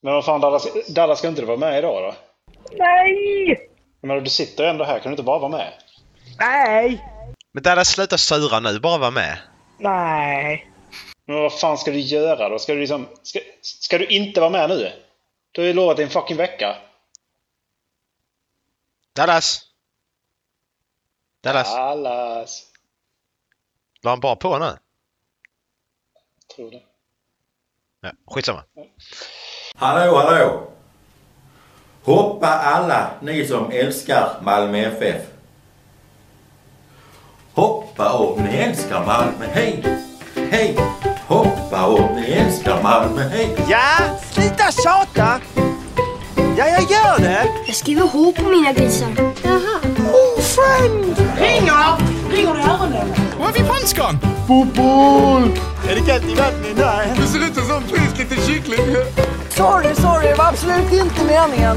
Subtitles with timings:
[0.00, 2.14] Men vad fan, Dallas, Dallas ska inte du vara med idag då?
[2.76, 3.70] Nej!
[4.00, 5.72] Jag menar, du sitter ju ändå här, kan du inte bara vara med?
[6.38, 7.04] Nej!
[7.52, 8.80] Men Dallas, sluta sura nu.
[8.80, 9.38] Bara var med.
[9.78, 10.70] Nej!
[11.24, 12.58] Men vad fan ska du göra då?
[12.58, 13.08] Ska du liksom...
[13.22, 14.92] Ska, ska du inte vara med nu?
[15.52, 16.76] Du har ju lovat en fucking vecka.
[19.14, 19.62] Dallas!
[21.42, 22.66] Dallas, Dallas.
[24.02, 24.78] la han bara på nu?
[26.56, 26.82] Tror det.
[28.00, 28.64] Ja, skitsamma.
[29.78, 30.62] Hallå, hallå!
[32.04, 35.22] Hoppa alla ni som älskar Malmö FF.
[37.54, 39.84] Hoppa om ni älskar Malmö, hej!
[40.50, 40.76] Hej!
[41.26, 43.56] Hoppa om ni älskar Malmö, hej!
[43.68, 45.40] Ja, sluta tjata!
[46.58, 47.46] Ja, jag gör det!
[47.66, 49.08] Jag skriver H på mina grisar.
[49.44, 49.80] Jaha.
[50.12, 51.16] Oh, friend!
[51.38, 51.96] Ringer!
[52.30, 53.14] Ringer det ärenden?
[53.38, 54.18] Var är vi franskan?
[55.90, 56.76] Är det kallt i vattnet?
[56.76, 57.12] Nej.
[57.16, 59.25] Det ser ut som finsk liten kyckling.
[59.56, 61.76] Sorry, sorry, det var absolut inte meningen.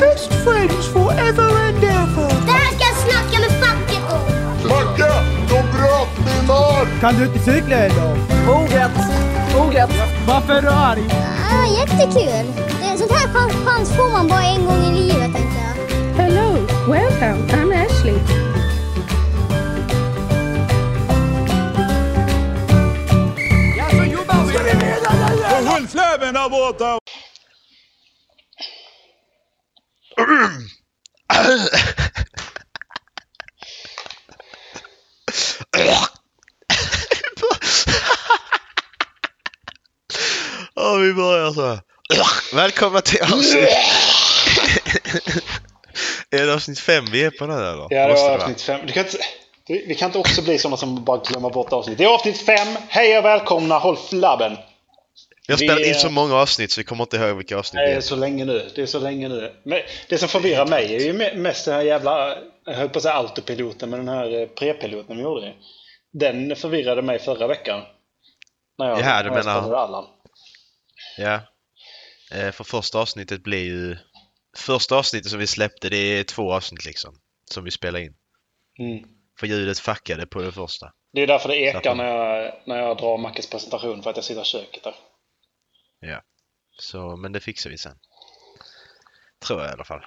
[0.00, 2.30] Best friends forever and ever.
[2.46, 4.20] Det här ska jag snacka med facket om.
[4.68, 5.12] Macke,
[5.48, 6.88] de bröt min arm!
[7.00, 8.16] Kan du inte cykla idag?
[8.46, 8.90] Moget.
[9.56, 9.90] Moget.
[10.26, 11.02] Varför är du arg?
[11.52, 12.52] Ah, jättekul.
[12.80, 16.24] Det, sånt här chans, chans får man bara en gång i livet tänkte jag.
[16.24, 16.56] Hello,
[16.88, 17.38] welcome.
[17.52, 17.69] I'm
[25.90, 26.98] fläven där borta!
[40.74, 41.80] Ja, vi börjar så här.
[42.54, 43.68] Välkomna till avsnitt...
[46.30, 47.86] är det avsnitt fem vi är på nu eller?
[47.90, 48.80] Ja, det var avsnitt fem.
[48.86, 49.18] Du kan inte,
[49.66, 51.98] vi kan inte också bli sådana som bara glömmer bort avsnitt.
[51.98, 52.76] Det är avsnitt fem.
[52.88, 54.56] Hej och välkomna, håll flabben.
[55.50, 57.80] Vi har vi spelat in så många avsnitt så vi kommer inte ihåg vilka avsnitt
[57.80, 58.70] Det det är så länge nu.
[58.74, 59.54] Det är så länge nu.
[59.62, 62.98] Men det som förvirrar mig är ju me- mest den här jävla, jag höll på
[62.98, 65.54] att säga autopiloten, men den här eh, prepiloten vi gjorde.
[66.12, 67.82] Den förvirrade mig förra veckan.
[68.78, 70.04] När jag, Jaha, du när jag menar- spelade Allan.
[71.18, 71.40] Ja.
[72.34, 73.96] Eh, För första avsnittet blir ju...
[74.56, 77.14] Första avsnittet som vi släppte det är två avsnitt liksom.
[77.50, 78.14] Som vi spelar in.
[78.78, 79.04] Mm.
[79.40, 80.92] För ljudet fuckade på det första.
[81.12, 84.24] Det är därför det ekar när jag, när jag drar Mackes presentation, för att jag
[84.24, 84.94] sitter i köket där.
[86.00, 86.22] Ja.
[86.78, 87.96] Så, men det fixar vi sen.
[89.46, 90.00] Tror jag i alla fall.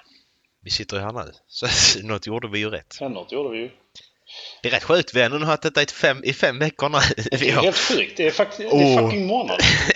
[0.62, 1.32] Vi sitter ju här nu.
[1.46, 2.96] Så något gjorde vi ju rätt.
[3.00, 3.70] Men något gjorde vi ju.
[4.62, 5.14] Det är rätt sjukt.
[5.14, 6.98] Vi har ändå haft detta i fem, i fem veckor nu.
[7.16, 8.16] Det är har, helt sjukt.
[8.16, 9.60] Det är, fakt- det är fucking månad.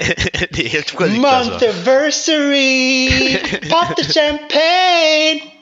[0.51, 1.51] det är helt sjukt alltså.
[1.53, 3.11] Montiversary!
[3.71, 5.53] Pop the champagne!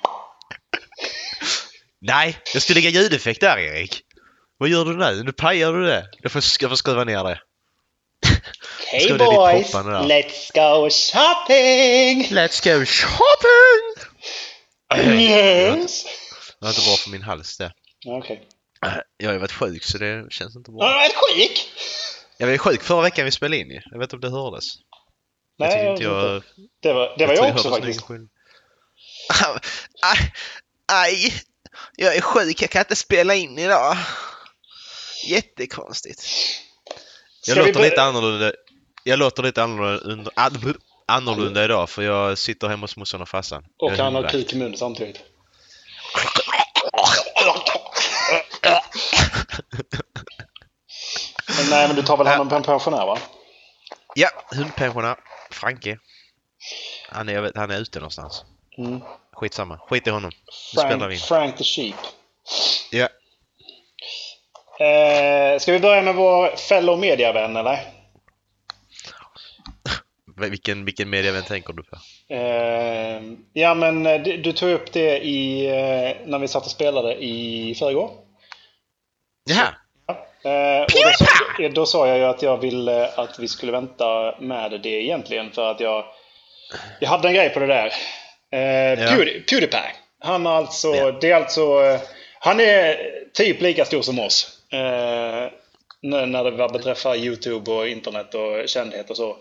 [2.00, 4.02] Nej, jag ska lägga ljudeffekt där Erik.
[4.58, 5.22] Vad gör du nu?
[5.22, 6.10] Nu pajar du det.
[6.22, 7.40] Jag får, jag får skruva ner det.
[8.96, 12.24] Hey bli boys, let's go shopping!
[12.30, 13.94] Let's go shopping!
[15.20, 16.04] Yes!
[16.04, 17.72] Det var inte bra för min hals det.
[18.06, 18.48] Okej.
[19.16, 20.88] Jag har ju varit sjuk så det känns inte Har bra.
[20.88, 21.68] du varit sjuk?
[22.38, 23.80] Jag var sjuk förra veckan vi spelade in.
[23.84, 24.64] Jag vet inte om det hördes.
[25.56, 26.42] Jag Nej, jag inte jag...
[26.82, 28.00] Det var, det var tror jag också faktiskt.
[30.92, 31.34] Aj,
[31.96, 32.62] jag är sjuk.
[32.62, 33.96] Jag kan inte spela in idag.
[35.26, 36.24] Jättekonstigt.
[37.46, 38.52] Jag Ska låter lite annorlunda.
[39.08, 40.74] Jag låter lite annorlunda, an-
[41.06, 43.64] annorlunda idag för jag sitter hemma hos morsan och farsan.
[43.78, 45.20] Och han har kuk i munnen samtidigt.
[51.56, 53.18] Men nej, men du tar väl hand om en pensionär va?
[54.14, 55.16] Ja, hundpensionär.
[55.50, 55.98] Franke.
[57.08, 58.44] Han är, vet, han är ute någonstans.
[58.78, 59.00] Mm.
[59.32, 59.78] Skitsamma.
[59.78, 60.30] Skit i honom.
[60.72, 61.18] Spelar vi Frank, in.
[61.18, 61.96] Frank the Sheep.
[62.90, 63.08] Ja.
[64.86, 67.95] Eh, ska vi börja med vår fellow mediavän eller?
[70.40, 71.96] Vilken, vilken medievän tänker du på?
[72.28, 76.70] Eh, ja men eh, du, du tog upp det i, eh, när vi satt och
[76.70, 78.10] spelade i förrgår.
[79.50, 79.68] Jaha.
[80.84, 84.80] Och då, sa, då sa jag ju att jag ville att vi skulle vänta med
[84.82, 86.04] det egentligen för att jag,
[87.00, 87.92] jag hade en grej på det där.
[88.52, 89.08] Eh, Ja.
[89.10, 89.92] Pewdie, Pewdiepie.
[90.20, 91.12] Han har alltså, Ja.
[91.20, 91.98] det är alltså,
[92.38, 92.96] han är
[93.34, 94.58] typ lika stor som oss.
[96.02, 99.36] När när det vad beträffar YouTube och internet och kändhet och så.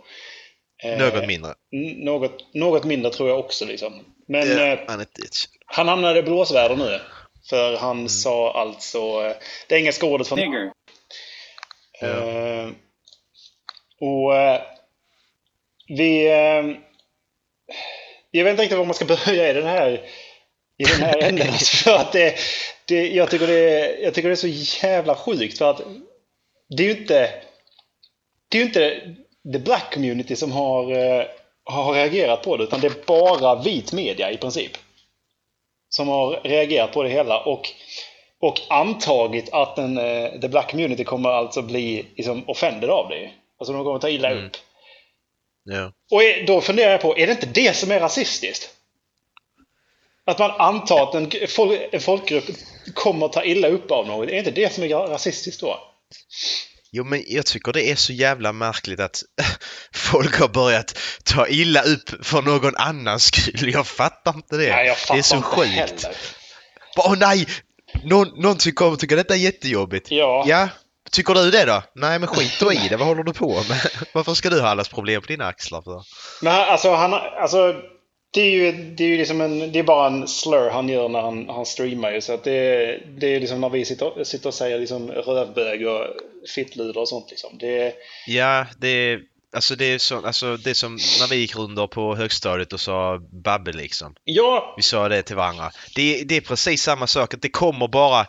[0.83, 1.53] Eh, Något mindre.
[1.95, 4.15] Något, något mindre tror jag också liksom.
[4.27, 4.79] Men eh,
[5.65, 6.99] han hamnade i blåsväder nu.
[7.49, 8.09] För han Mm.
[8.09, 9.35] sa alltså eh,
[9.67, 10.71] det engelska ordet för Nigger.
[12.01, 12.69] Eh,
[13.99, 14.61] och eh,
[15.87, 16.25] vi...
[16.27, 16.77] Eh,
[18.31, 19.91] jag vet inte riktigt var man ska börja i den här,
[20.77, 21.47] i den här änden.
[21.49, 22.35] Alltså, för att det,
[22.85, 25.57] det, jag, tycker det, jag tycker det är så jävla sjukt.
[25.57, 25.81] För att
[26.77, 27.31] det är ju inte...
[28.49, 29.15] Det är ju inte
[29.53, 31.25] the black community som har, eh,
[31.63, 34.71] har reagerat på det utan det är bara vit media i princip.
[35.89, 37.69] Som har reagerat på det hela och,
[38.39, 43.31] och antagit att den, eh, the black community kommer alltså bli liksom, offended av det.
[43.59, 44.45] Alltså de kommer ta illa Mm.
[44.45, 44.51] upp.
[45.63, 45.91] Ja.
[46.11, 48.69] Och är- då funderar jag på, är det inte det som är rasistiskt?
[50.25, 51.31] Att man antar att en,
[51.91, 52.43] en folkgrupp
[52.93, 54.29] kommer ta illa upp av något.
[54.29, 55.79] Är inte det som är rasistiskt då?
[56.97, 59.23] Jo men jag tycker det är så jävla märkligt att
[59.93, 63.73] folk har börjat ta illa upp för någon annans skull.
[63.73, 64.69] Jag fattar inte det.
[64.69, 65.69] Nej, jag fattar det är så inte sjukt.
[65.69, 66.15] heller.
[66.97, 67.47] Åh nej!
[68.03, 70.11] Någon, någon tycker, kommer tycka detta är jättejobbigt.
[70.11, 70.43] Ja.
[70.47, 70.69] Ja,
[71.11, 71.83] tycker du det då?
[71.95, 73.91] Nej men skit då i det, vad håller du på med?
[74.13, 76.03] Varför ska du ha allas problem på dina axlar för?
[76.41, 77.73] Men alltså, han, alltså
[78.35, 81.09] det är ju, det är ju liksom en, det är bara en slur han gör
[81.09, 82.21] när han, han streamar ju.
[82.21, 86.05] Så att det, det är liksom när vi sitter, sitter och säger liksom rövbög och
[86.55, 87.57] fittluder och sånt liksom.
[87.59, 87.93] Det,
[88.27, 89.21] Ja, det är,
[89.55, 92.79] alltså det är så, alltså det är som när vi gick runder på högstadiet och
[92.79, 94.15] sa babbe liksom.
[94.23, 95.71] ja, Vi sa det till varandra.
[95.95, 98.27] Det, det är precis samma sak, att det kommer bara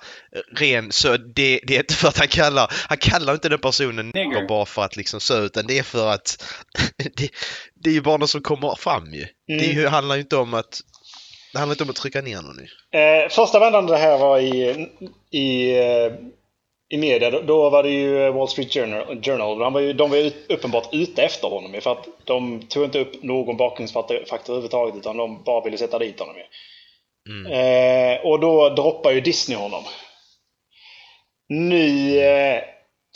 [0.57, 4.11] ren så det, det är inte för att han kallar, han kallar inte den personen
[4.15, 6.45] nigger bara för att liksom så utan det är för att
[7.17, 7.29] det,
[7.75, 9.27] det är ju bara något som kommer fram ju.
[9.47, 10.81] Det är ju, handlar ju inte om att
[11.53, 12.99] det handlar inte om att trycka ner någon nu.
[12.99, 14.89] Eh, första vändan det här var i,
[15.31, 16.13] i, eh,
[16.89, 19.23] i media, då, var det ju Wall Street Journal.
[19.23, 19.59] Journal.
[19.59, 22.85] De var ju, de var ju uppenbart ute efter honom ju, för att de tog
[22.85, 26.43] inte upp någon bakgrundsfaktor överhuvudtaget utan de bara ville sätta dit honom ju.
[27.29, 27.53] Mm.
[27.53, 29.85] Eh, och då droppar ju Disney honom.
[31.49, 32.63] Nu eh,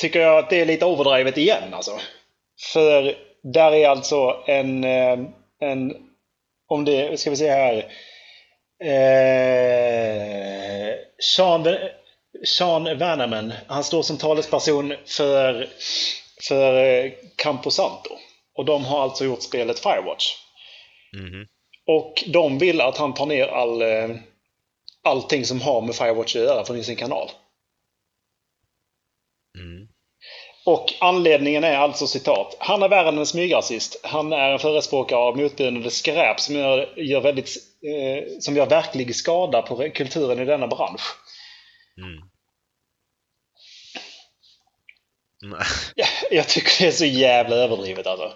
[0.00, 1.99] tycker jag att det är lite overdrivet igen alltså.
[2.73, 5.19] För där är alltså en, eh,
[5.61, 5.96] en
[6.69, 7.76] om det, ska vi se här.
[8.84, 10.94] Eh,
[11.37, 11.62] Sean,
[12.44, 15.69] Sean Vannerman, han står som talesperson för,
[16.48, 18.10] för eh, Camposanto.
[18.54, 20.34] Och de har alltså gjort spelet Firewatch.
[21.16, 21.46] Mhm.
[21.87, 24.16] Och de vill att han tar ner all, eh,
[25.02, 27.31] allting som har med Firewatch att göra från sin kanal.
[29.58, 29.88] Mm.
[30.66, 32.56] Och anledningen är alltså citat.
[32.58, 34.00] Han är värre än en smygrasist.
[34.02, 39.16] Han är en förespråkare av motbjudande skräp som gör, gör, väldigt, eh, som gör verklig
[39.16, 41.02] skada på kulturen i denna bransch.
[41.98, 42.30] Mm.
[45.42, 45.60] Nej.
[45.94, 48.32] Ja, Jag tycker det är så jävla överdrivet alltså.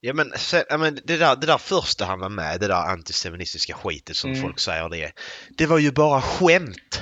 [0.00, 2.74] Ja men, sen, ja, men det, där, det där första han var med, det där
[2.90, 4.42] antisemitiska skitet som Mm.
[4.42, 5.12] folk säger det är.
[5.58, 7.00] Det var ju bara skämt.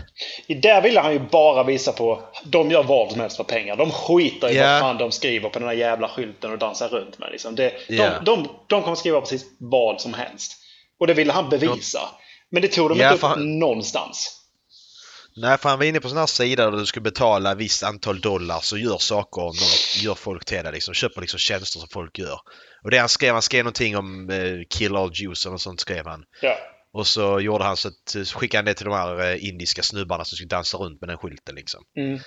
[0.62, 3.76] Där ville han ju bara visa på de gör vad som helst för pengar.
[3.76, 4.66] De skiter i Ja.
[4.72, 7.28] vad fan de skriver på den här jävla skylten och dansar runt med.
[7.32, 7.54] Liksom.
[7.54, 8.10] Det, Ja.
[8.20, 10.52] de, de, de kommer skriva precis vad som helst.
[11.00, 12.00] Och det ville han bevisa.
[12.50, 14.40] Men det tog de Ja, inte upp han- någonstans.
[15.36, 18.20] Nej, för han var inne på sån här sida där du ska betala visst antal
[18.20, 20.94] dollar så gör saker, och något, gör folk till dig liksom.
[20.94, 22.40] Köper liksom tjänster som folk gör.
[22.84, 26.06] Och det han skrev, han skrev någonting om eh, kill all Jews eller sånt skrev
[26.06, 26.24] han.
[26.42, 26.56] Ja.
[26.92, 29.82] Och så gjorde han så att, så skickade han det till de här eh, indiska
[29.82, 31.84] snubbarna som skulle dansa runt med den skylten liksom.
[31.96, 32.20] Mm.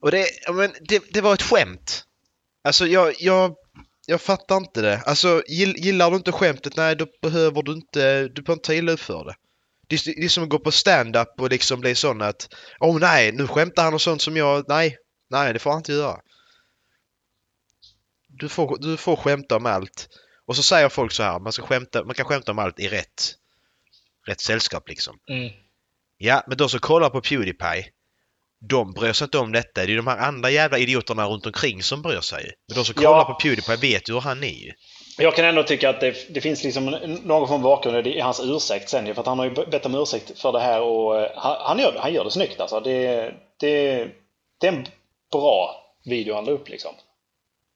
[0.00, 2.04] Och det, men det, det var ett skämt.
[2.64, 3.54] Alltså jag, jag,
[4.06, 5.02] jag fattar inte det.
[5.06, 8.74] Alltså gill, gillar du inte skämtet, nej då behöver du inte, du behöver inte ta
[8.74, 9.34] illa upp för det.
[9.88, 13.00] Det det är som att gå på stand-up och liksom bli sån att Åh oh,
[13.00, 14.96] nej, nu skämtar han och sånt som jag, nej,
[15.30, 16.20] nej det får han inte göra.
[18.28, 20.08] Du får, du får skämta om allt.
[20.46, 22.88] Och så säger folk så här, man, ska skämta, man kan skämta om allt i
[22.88, 23.34] rätt,
[24.26, 25.18] rätt sällskap liksom.
[25.30, 25.52] Mm.
[26.18, 27.86] Ja, men de som kollar på Pewdiepie,
[28.60, 29.86] de bryr sig inte om detta.
[29.86, 32.52] Det är de här andra jävla idioterna runt omkring som bryr sig.
[32.68, 33.10] Men de som Ja.
[33.10, 34.72] kollar på Pewdiepie vet ju hur han är ju.
[35.20, 36.84] Jag kan ändå tycka att det, det finns liksom
[37.24, 39.94] någon form av bakgrund i hans ursäkt sen För att han har ju bett om
[39.94, 42.80] ursäkt för det här och eh, han, gör, han gör det snyggt alltså.
[42.80, 44.06] Det, det,
[44.60, 44.86] det är en
[45.32, 46.90] bra video han la upp liksom.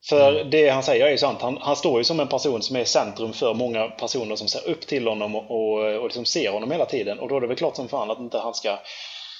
[0.09, 1.41] För det han säger är ju sant.
[1.41, 4.69] Han, han står ju som en person som är centrum för många personer som ser
[4.69, 7.19] upp till honom och, och, och liksom ser honom hela tiden.
[7.19, 8.79] Och då är det väl klart som fan att inte han ska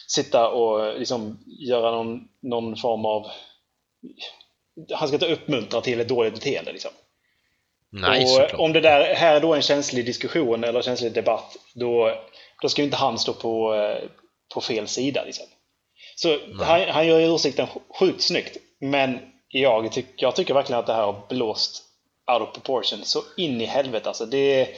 [0.07, 3.27] sitta och liksom göra någon, någon form av...
[4.93, 6.91] Han ska inte uppmuntra till ett dåligt beteende liksom.
[7.95, 12.21] Nej, och om det där här är då en känslig diskussion eller känslig debatt, då,
[12.62, 14.09] då ska ju inte han stå på, eh,
[14.53, 15.23] på fel sida.
[15.25, 15.45] Liksom.
[16.15, 17.67] Så han, han gör ju ursäkten
[18.00, 21.83] sjukt snyggt, men jag, tyck, jag tycker verkligen att det här har blåst
[22.31, 24.07] out of proportion så in i helvete.
[24.07, 24.69] Alltså, det,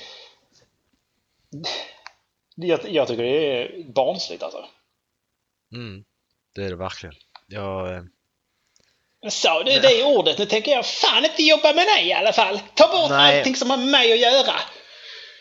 [2.55, 4.65] det, jag, jag tycker det är barnsligt alltså.
[5.73, 6.03] Mm,
[6.55, 7.15] det är det verkligen.
[7.47, 8.03] Jag, eh,
[9.29, 10.37] Sa du det ordet?
[10.37, 12.59] Nu tänker jag fan inte jobba med dig i alla fall.
[12.73, 13.37] Ta bort Nej.
[13.37, 14.53] allting som har med mig att göra.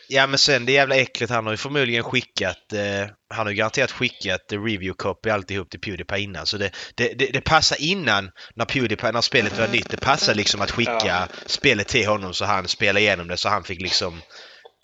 [0.08, 3.54] Ja men sen det jävla äckligt, han har ju förmodligen skickat, eh, han har ju
[3.56, 6.46] garanterat skickat eh, review copy alltihop till Pewdiepie innan.
[6.46, 10.34] Så det, det, det, det passar innan när Pewdiepie, när spelet var nytt, det passar
[10.34, 11.26] liksom att skicka Ja.
[11.46, 14.22] spelet till honom så han spelar igenom det så han fick liksom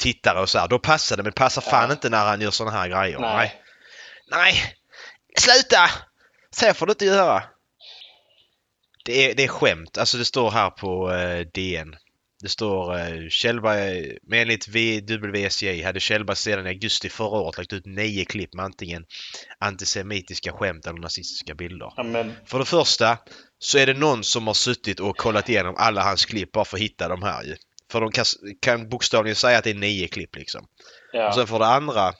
[0.00, 0.68] tittare och så här.
[0.68, 1.92] Då passar det, men passar fan Ja.
[1.92, 3.18] inte när han gör såna här grejer.
[3.18, 3.36] Nej.
[3.36, 3.60] Nej.
[4.30, 4.74] Nej!
[5.38, 5.90] Sluta!
[6.56, 7.42] Så får du inte göra.
[9.04, 9.98] Det är, det är skämt.
[9.98, 11.96] Alltså det står här på eh, DN.
[12.42, 17.72] Det står eh, Kjellberg, men enligt WSJ hade Kjellberg sedan i augusti förra året lagt
[17.72, 19.04] ut nio klipp med antingen
[19.58, 21.92] antisemitiska skämt eller nazistiska bilder.
[21.96, 23.18] Ja, men, För det första
[23.58, 26.76] så är det någon som har suttit och kollat igenom alla hans klipp bara för
[26.76, 27.56] att hitta de här ju.
[27.92, 28.24] För de kan,
[28.60, 30.60] kan bokstavligen säga att det är nio klipp liksom.
[30.62, 30.68] Och
[31.12, 32.14] ja, sen för det andra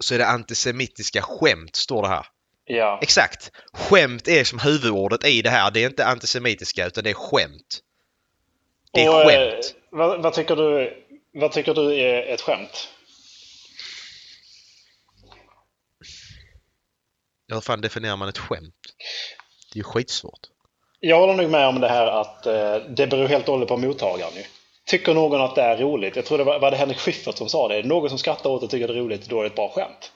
[0.00, 2.26] så är det antisemitiska skämt står det här.
[2.66, 2.98] Ja.
[3.02, 3.50] Exakt!
[3.72, 5.70] Skämt är som huvudordet i det här.
[5.70, 7.80] Det är inte antisemitiska utan det är skämt.
[8.92, 9.74] Det är Och, eh, skämt.
[9.90, 10.92] vad, vad, tycker du,
[11.34, 12.88] vad tycker du är ett skämt?
[17.48, 18.74] Hur fan definierar man ett skämt?
[19.72, 20.40] Det är ju skitsvårt.
[21.00, 23.76] Jag håller nog med om det här att eh, det beror helt och hållet på
[23.76, 24.42] mottagaren ju.
[24.86, 26.16] Tycker någon att det är roligt?
[26.16, 27.76] Jag tror det var, var det Henrik Schyffert som sa det.
[27.76, 29.46] Är det någon som skrattar åt det och tycker det är roligt, då är det
[29.46, 30.12] ett bra skämt.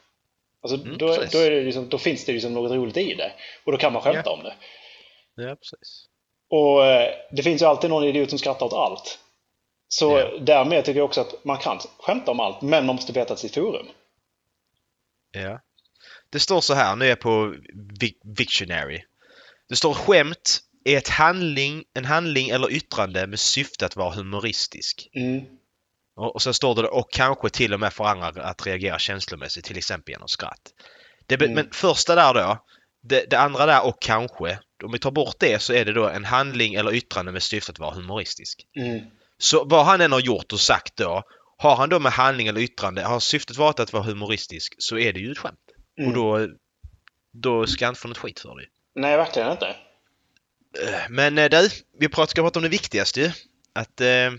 [0.63, 3.33] Alltså, Mm, då, då, är det liksom, då finns det liksom något roligt i det.
[3.65, 4.31] Och då kan man skämta Ja.
[4.33, 4.55] om det.
[5.35, 6.07] Ja, precis.
[6.51, 9.19] Och eh, det finns ju alltid någon idiot som skrattar åt allt.
[9.89, 10.39] Så Ja.
[10.41, 13.55] därmed tycker jag också att man kan skämta om allt, men man måste veta sitt
[13.55, 13.87] forum.
[15.33, 15.61] Ja.
[16.31, 17.55] Det står så här, nu är jag på
[18.01, 19.03] Vic- Victionary.
[19.69, 25.09] Det står skämt är ett handling, en handling eller yttrande med syfte att vara humoristisk.
[25.15, 25.45] Mm.
[26.21, 29.79] Och, sen står det och kanske till och med för andra att reagera känslomässigt, till
[29.79, 30.73] exempel genom skratt.
[31.27, 31.55] Det, Mm.
[31.55, 32.65] Men första där då,
[33.03, 36.09] det, det andra där och kanske, om vi tar bort det så är det då
[36.09, 38.67] en handling eller yttrande med syfte att vara humoristisk.
[38.77, 39.01] Mm.
[39.39, 41.23] Så vad han än har gjort och sagt då,
[41.57, 45.13] har han då med handling eller yttrande, har syftet varit att vara humoristisk så är
[45.13, 45.59] det ju ett skämt.
[45.99, 46.11] Mm.
[46.11, 46.49] Och då,
[47.33, 48.67] då ska han inte få något skit för det.
[48.95, 49.67] Nej, verkligen inte.
[49.67, 53.31] Eh, Men eh, du, vi ska prata om det viktigaste ju.
[53.73, 54.31] Att eh,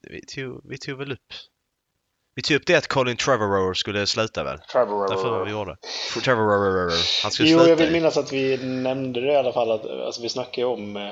[0.00, 1.32] vi, tog, vi tog väl upp
[2.34, 4.58] vi tog upp det att Colin Trevorrow skulle sluta väl?
[4.58, 5.08] Trevor.
[5.08, 5.76] Därför var vi gjorde.
[6.24, 6.90] Trevorrow,
[7.22, 7.70] han skulle Jo, sluta.
[7.70, 7.92] jag vill ju.
[7.92, 9.70] minnas att vi nämnde det i alla fall.
[9.70, 11.10] Att, alltså, vi snackade ju om, eh,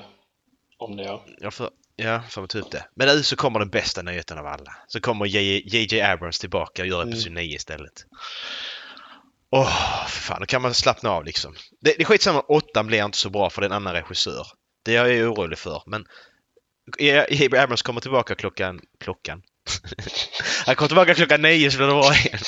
[0.79, 1.03] om det.
[1.05, 1.25] Ja.
[1.41, 2.85] Jag får, ja, får man ta upp det.
[2.95, 4.77] Men nu så kommer den bästa nyheten av alla.
[4.89, 7.13] Så kommer JJ Abrams tillbaka och gör Mm.
[7.13, 8.07] episod 9 istället.
[9.51, 11.55] Åh, för fan, då kan man slappna av liksom.
[11.81, 14.47] Det, det är skitsamma, åttan blir inte så bra för det är en annan regissör.
[14.85, 16.07] Det är jag orolig för, men
[16.99, 18.81] JJ Abrams kommer tillbaka klockan...
[19.01, 19.43] Klockan?
[20.67, 22.39] Han kommer tillbaka klockan nio så blir det bra igen.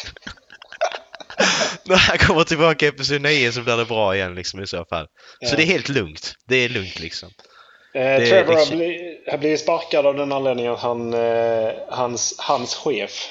[1.84, 4.84] När han kommer tillbaka i episod 9 så blir det bra igen liksom i så
[4.84, 5.06] fall.
[5.06, 5.56] Så Ja.
[5.56, 6.34] det är helt lugnt.
[6.48, 7.28] Det är lugnt liksom.
[7.94, 12.34] Eh, Trevor det- har, bli, har blivit sparkad av den anledningen att han, eh, hans,
[12.38, 13.28] hans chef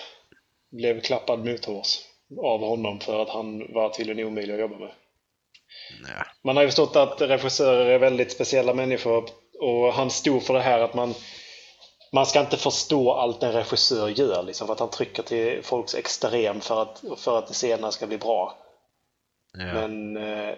[0.71, 1.97] blev klappad mothårs
[2.43, 4.91] av honom för att han var tydligen omöjlig att jobba med.
[6.07, 6.25] Ja.
[6.43, 9.17] Man har ju förstått att regissörer är väldigt speciella människor
[9.59, 11.13] och han stod för det här att man
[12.11, 15.95] man ska inte förstå allt en regissör gör liksom, för att han trycker till folks
[15.95, 18.57] extrem för att, för att senare ska bli bra.
[19.53, 19.65] Ja.
[19.65, 20.55] Men eh,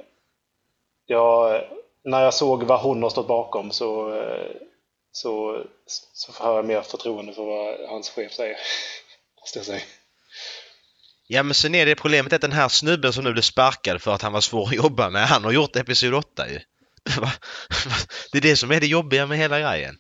[1.05, 1.61] jag,
[2.03, 4.51] när jag såg vad hon har stått bakom så, eh,
[5.11, 5.63] så,
[6.13, 8.57] så har jag mer förtroende för vad hans chef säger.
[9.41, 9.81] Måste jag säga.
[11.27, 14.11] Ja men sen är det problemet att den här snubben som nu blev sparkad för
[14.11, 16.59] att han var svår att jobba med, han har gjort Episod 8 ju.
[18.31, 19.95] Det är det som är det jobbiga med hela grejen.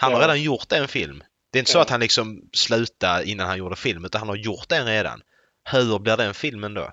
[0.00, 0.24] Han har Ja.
[0.24, 1.22] redan gjort en film.
[1.52, 1.82] Det är inte så Ja.
[1.82, 5.20] att han liksom slutade innan han gjorde film, utan han har gjort den redan.
[5.70, 6.92] Hur blir den filmen då?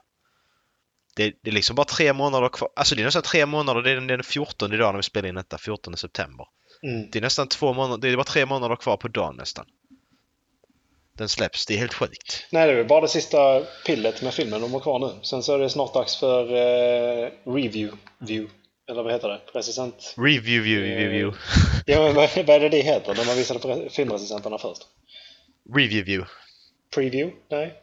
[1.15, 2.70] Det, det är liksom bara tre månader kvar.
[2.75, 5.29] Alltså det är nästan tre månader, det är den, den 14 idag när vi spelar
[5.29, 6.46] in detta, 14 september.
[6.84, 7.10] Mm.
[7.12, 9.65] Det är nästan två månader, det är bara tre månader kvar på dagen nästan.
[11.18, 12.46] Den släpps, det är helt sjukt.
[12.51, 15.20] Nej, det är bara det sista pillet med filmen de har kvar nu.
[15.24, 17.98] Sen så är det snart dags för eh, review.
[18.20, 18.53] View.
[18.89, 19.39] Eller vad heter det?
[19.53, 20.15] Recensent?
[20.17, 21.38] Review, view, review.
[21.86, 24.81] Ja, men vad, vad är det det heter när man visade filmrecensenterna först?
[25.75, 26.31] Review, view.
[26.96, 27.36] Preview?
[27.51, 27.74] Nej.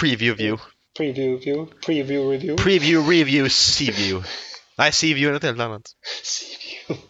[0.00, 0.62] Preview, view.
[0.98, 1.72] Preview, view?
[1.86, 2.62] Preview, review?
[2.64, 4.28] Preview, review, C-view.
[4.78, 5.82] Nej, C-view är något helt annat.
[6.22, 7.02] C-view.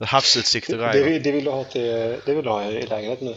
[0.00, 1.20] Havsutsikt och Det, grejer.
[1.20, 1.82] det vill du ha till,
[2.26, 3.34] det vill du ha i lägenheten nu.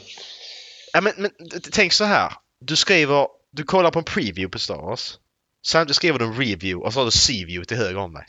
[0.94, 1.32] Ja, men, men
[1.72, 2.34] tänk så här.
[2.60, 5.20] Du skriver, du kollar på en preview på Star Wars.
[5.66, 8.24] Samtidigt skriver du en review och så har du C-view till höger om dig.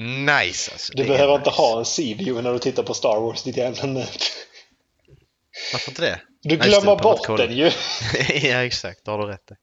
[0.00, 0.92] Nice alltså.
[0.96, 1.38] Du behöver nice.
[1.38, 4.32] inte ha en C-view när du tittar på Star Wars, ditt jävla nöt.
[5.72, 6.20] Varför inte det?
[6.42, 7.64] Du glömmer du behöver bort den ju.
[8.48, 9.04] ja, exakt.
[9.04, 9.54] Det har du rätt i.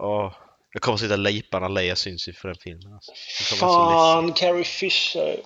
[0.00, 0.34] Åh,
[0.72, 2.92] jag kommer sitta och lipa när Leia syns i för den filmen.
[2.92, 3.12] Alltså.
[3.56, 5.36] Fan, Carrie Fisher.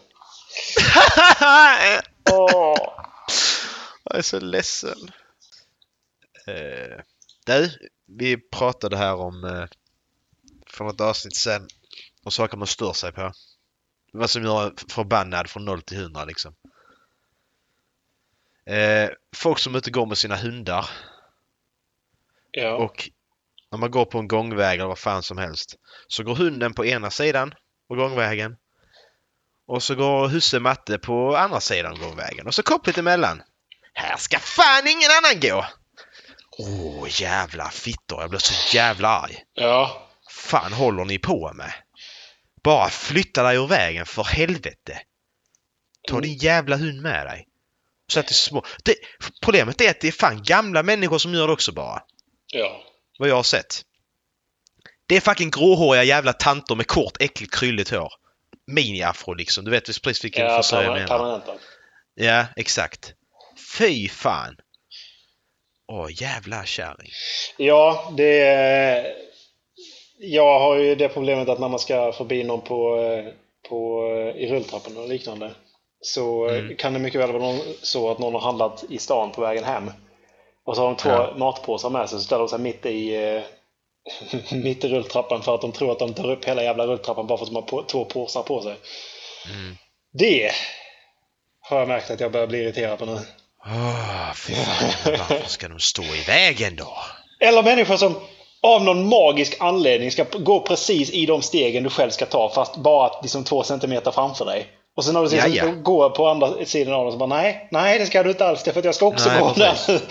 [2.31, 2.77] Åh.
[4.05, 5.11] jag är så ledsen.
[6.47, 7.01] Eh,
[7.47, 7.71] du,
[8.19, 9.67] vi pratade här om eh,
[10.71, 11.69] för något avsnitt sen
[12.25, 13.33] och saker man stör sig på.
[14.17, 16.55] Vad som gör förbannad från 0 till 100 liksom.
[18.67, 20.91] Eh, folk som inte går med sina hundar
[22.51, 22.75] Ja.
[22.77, 23.11] och
[23.71, 25.75] när man går på en gångväg eller vad fan som helst
[26.09, 27.55] så går hunden på ena sidan
[27.89, 28.57] på gångvägen
[29.67, 33.43] och så går husse matte på andra sidan gångvägen och så kopplet emellan.
[33.95, 35.65] Här ska fan ingen annan gå!
[36.59, 39.45] Åh jävla fittor, jag blir så jävla arg.
[39.55, 40.09] ja.
[40.31, 41.73] fan håller ni på med?
[42.65, 45.01] Bara flytta dig ur vägen för helvete!
[46.09, 47.49] Ta din jävla hund med dig.
[48.09, 48.65] Så att det små.
[48.85, 48.95] Det,
[49.43, 52.03] problemet är att det är fan gamla människor som gör det också bara.
[52.47, 52.83] Ja.
[53.19, 53.83] Vad jag har sett.
[55.07, 58.13] Det är fucking gråhåriga jävla tanter med kort äckligt krylligt hår.
[58.67, 59.65] Mini-afro liksom.
[59.65, 61.07] Du vet precis vilken Ja, frisör jag menar.
[61.07, 61.55] permanenta.
[62.15, 63.13] Ja, exakt.
[63.79, 64.57] Fy fan!
[65.87, 67.11] Åh, jävla kärring.
[67.57, 69.15] Ja, det är...
[70.27, 73.33] Jag har ju det problemet att när man ska förbi någon på, eh,
[73.69, 75.51] på, eh, i rulltrappan och liknande
[76.01, 76.77] så eh, Mm.
[76.77, 79.65] kan det mycket väl vara någon, så att någon har handlat i stan på vägen
[79.65, 79.91] hem.
[80.67, 81.33] Och så har de två Ja.
[81.37, 83.43] matpåsar med sig så ställer de sig mitt i,
[84.65, 87.39] mitt i rulltrappan för att de tror att de tar upp hela jävla rulltrappan bara
[87.39, 88.75] för att de har på, två påsar på sig.
[89.55, 89.77] Mm.
[90.13, 90.51] Det
[91.61, 93.19] har jag märkt att jag börjar bli irriterad på nu.
[93.67, 95.17] Åh, fy fan.
[95.19, 96.97] Varför ska de stå i vägen då?
[97.41, 98.15] Eller människor som
[98.65, 102.77] av någon magisk anledning ska gå precis i de stegen du själv ska ta fast
[102.77, 104.67] bara liksom två centimeter framför dig.
[104.97, 105.65] Och sen när du Jaja.
[105.65, 108.31] att du går på andra sidan av dem så bara nej, nej det ska du
[108.31, 109.87] inte alls det för att jag ska också Nej, gå precis.
[109.87, 110.01] där.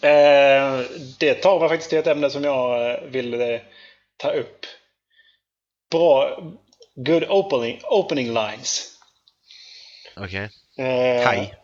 [0.00, 0.80] Eh,
[1.18, 3.60] det tar mig faktiskt till ett ämne som jag eh, vill eh,
[4.16, 4.66] ta upp.
[5.90, 6.38] Bra,
[6.94, 8.92] good opening, opening lines.
[10.16, 10.50] Okej.
[10.78, 11.54] Eh, Hej.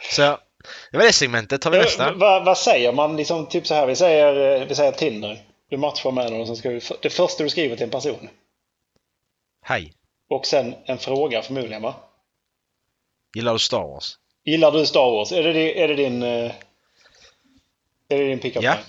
[0.10, 0.38] Så,
[0.90, 1.62] det var det segmentet.
[1.62, 2.12] Tar vi Eh, nästa?
[2.12, 3.16] Vad, vad säger man?
[3.16, 5.42] Liksom, typ så här, vi säger, eh, vi säger Tinder.
[5.70, 8.28] Du matchar med någon som ska du, det första du skriver till en person.
[9.62, 9.92] Hej.
[10.30, 11.94] Och sen en fråga förmodligen va?
[13.34, 14.18] Gillar du Star Wars?
[14.44, 15.32] Gillar du Star Wars?
[15.32, 16.22] Är det, är det din...
[16.22, 16.52] eh,
[18.08, 18.72] Är det din pickup Ja.
[18.74, 18.84] line?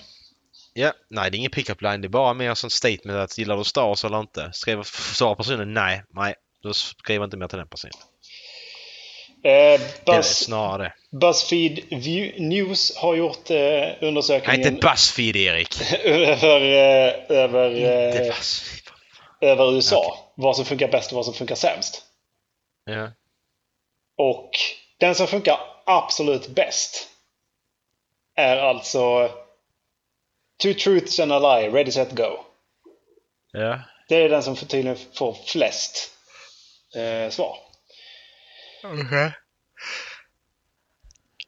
[0.74, 2.00] Ja, nej det är ingen pick-up line.
[2.00, 4.50] Det är bara mer som statement att gillar du Star Wars eller inte?
[4.52, 4.82] Skriver,
[5.14, 6.34] svarar personen nej, nej.
[6.62, 7.92] Då skriver jag inte mer till den personen.
[9.44, 10.92] Eh, Buzz, snarare.
[11.10, 15.92] Buzzfeed View News har gjort eh, Nej, undersökningen inte Buzzfeed Erik.
[16.04, 18.34] över, eh, över, eh,
[19.40, 20.18] över USA.
[20.34, 22.02] Vad som funkar bäst och vad som funkar sämst.
[22.84, 23.10] Ja.
[24.16, 24.50] Och
[24.98, 27.08] den som funkar absolut bäst
[28.36, 29.30] är alltså
[30.62, 32.38] Two truths and a lie, ready set go.
[33.52, 33.80] Ja.
[34.08, 36.10] Det är den som för- tydligen får flest
[36.96, 37.56] eh, svar.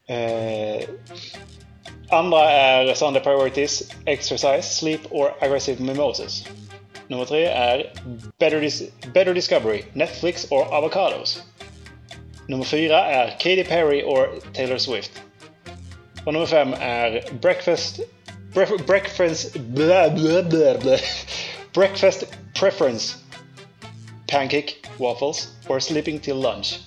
[0.07, 0.89] Eh,
[2.09, 6.47] andra är Sunday priorities, exercise, sleep or aggressive mimosas.
[7.07, 7.93] Nummer tre är
[8.37, 11.43] better, dis- better discovery, Netflix or avocados.
[12.47, 15.11] Nummer fyra är Katy Perry or Taylor Swift.
[16.25, 17.99] Och nummer fem är breakfast...
[18.53, 19.53] Bref, breakfast...
[19.53, 20.99] Blah, blah, blah, blah.
[21.73, 22.23] Breakfast
[22.59, 23.15] preference.
[24.27, 26.79] Pancake, waffles or sleeping till lunch.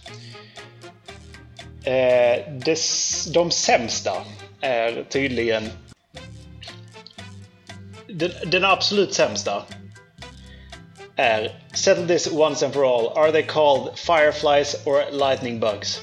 [1.88, 4.24] Eh, des, de sämsta
[4.61, 5.70] är tydligen...
[8.07, 9.66] Den, den absolut sämsta
[11.16, 13.18] är Settle this once and for all.
[13.18, 16.03] Are they called fireflies or lightning bugs?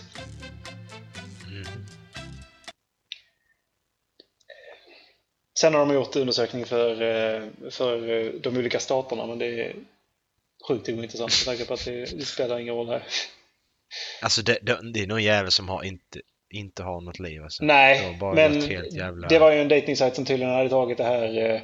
[1.48, 1.66] Mm.
[5.60, 9.76] Sen har de gjort undersökning för, eh, för eh, de olika staterna men det är
[10.68, 13.04] sjukt ointressant med tanke på att det, det spelar ingen roll här.
[14.22, 17.64] Alltså det, det, det är någon jävel som har inte, inte har något liv alltså.
[17.64, 18.60] Det Nej, bara men
[18.92, 21.62] jävla- det var ju en dejtingsajt som tydligen hade tagit det här eh,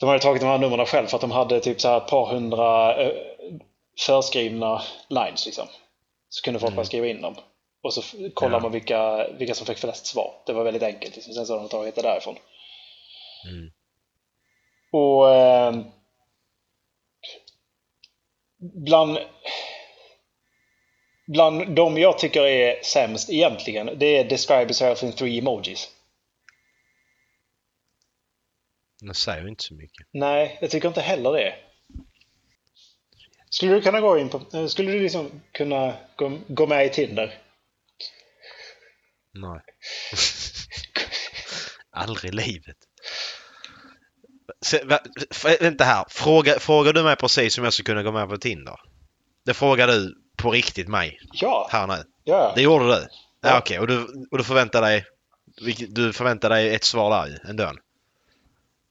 [0.00, 2.06] De hade tagit de här numren själv för att de hade typ så här ett
[2.08, 3.12] par hundra eh,
[4.06, 5.68] förskrivna lines liksom.
[6.28, 7.34] Så kunde folk bara skriva in dem.
[7.82, 8.02] Och så
[8.34, 8.52] kollar Mm.
[8.58, 8.60] Ja.
[8.62, 10.34] man vilka, vilka som fick flest svar.
[10.46, 11.14] Det var väldigt enkelt.
[11.16, 11.34] Liksom.
[11.34, 12.36] Sen så har de tagit det därifrån.
[13.50, 13.70] Mm.
[14.92, 15.74] Och eh,
[18.86, 19.18] bland,
[21.26, 25.90] bland de jag tycker är sämst egentligen, det är Describe yourself in three emojis.
[29.00, 30.06] Det säger inte så mycket.
[30.12, 31.54] Nej, jag tycker inte heller det.
[33.50, 36.88] Skulle du kunna gå in på, eh, skulle du liksom kunna gå, gå med i
[36.88, 37.38] Tinder?
[39.32, 39.60] Nej.
[41.90, 42.76] Aldrig i livet.
[44.60, 45.00] Se, va,
[45.60, 46.04] vänta här.
[46.08, 48.80] Fråga, frågar du mig precis om jag skulle kunna gå med på Tinder?
[49.44, 52.04] Det frågar du på riktigt mig Ja, här nu.
[52.24, 52.52] ja.
[52.54, 53.08] Det gjorde du.
[53.40, 55.04] Ja, Okej, och, du, och du förväntar dig
[55.88, 57.72] du förväntar dig ett svar där ju, ändå?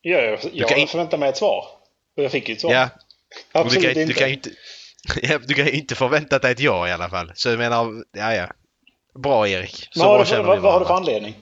[0.02, 1.66] Ja, jag, jag kan förväntar mig ett svar.
[2.18, 2.72] Och jag fick ju ett svar.
[2.72, 2.90] Ja,
[3.52, 4.14] Absolut du kan, inte.
[4.14, 4.50] du kan ju inte...
[5.22, 7.32] Ja, du kan inte förvänta dig ett ja i alla fall.
[7.36, 8.52] Så jag menar, ja ja.
[9.14, 9.88] Bra Erik.
[9.92, 11.36] Så Men vad har bra du för, vad, vad har du för anledning?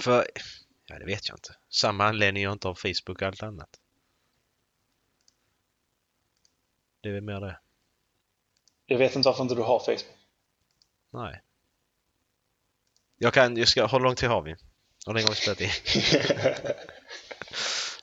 [0.00, 0.26] För,
[0.86, 1.54] ja det vet jag inte.
[1.70, 3.68] Samma anledning jag inte har Facebook och allt annat.
[7.02, 7.58] Det är väl mer det.
[8.90, 10.04] Jag vet inte varför inte du har Facebook.
[11.12, 11.40] Nej.
[13.18, 14.54] Jag kan, jag ska, hur lång tid har vi?
[15.06, 15.70] Hur länge har vi spelat in?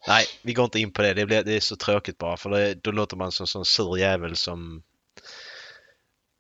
[0.08, 1.14] Nej, vi går inte in på det.
[1.14, 3.98] Det, blir, det är så tråkigt bara för det, då låter man som en sur
[3.98, 4.84] jävel som...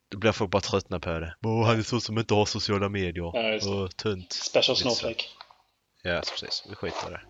[0.10, 1.36] Då blir folk bara tröttna på det.
[1.44, 3.32] Åh, han är så som inte har sociala medier.
[3.34, 3.60] Ja.
[3.64, 4.34] Åh, tunt.
[4.34, 4.78] Special.
[4.78, 5.24] Snowflake.
[6.04, 6.66] Ja, precis.
[6.70, 7.22] Vi skiter i det.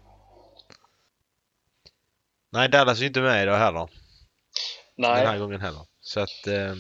[2.49, 3.89] Nej, Dallas är ju inte med idag heller.
[4.95, 5.82] Den här Nej, gången heller.
[5.99, 6.47] Så att...
[6.47, 6.75] Eh,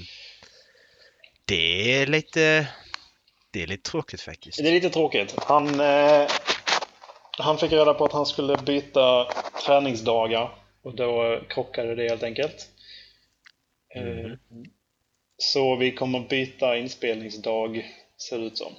[1.47, 2.67] det är lite...
[3.51, 4.57] Det är lite tråkigt faktiskt.
[4.57, 5.35] det är lite tråkigt.
[5.37, 6.27] Han, eh,
[7.37, 9.31] han fick reda på att han skulle byta
[9.65, 12.67] träningsdagar och då eh, krockade det helt enkelt.
[13.95, 14.37] Eh, Mhm.
[15.37, 17.91] Så vi kommer byta inspelningsdag,
[18.29, 18.73] ser det ut som.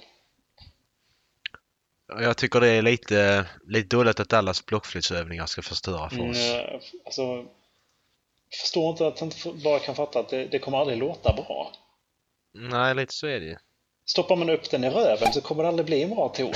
[2.07, 6.37] Jag tycker det är lite, lite dåligt att allas blockflöjtsövningar ska förstöra för Mm, oss.
[6.53, 7.45] eh, alltså,
[8.61, 11.71] förstår inte att han inte bara kan fatta att det, det kommer aldrig låta bra.
[12.53, 13.57] Nej, lite så är det ju.
[14.05, 16.53] Stoppar man upp den i röven så kommer det aldrig bli en bra ton.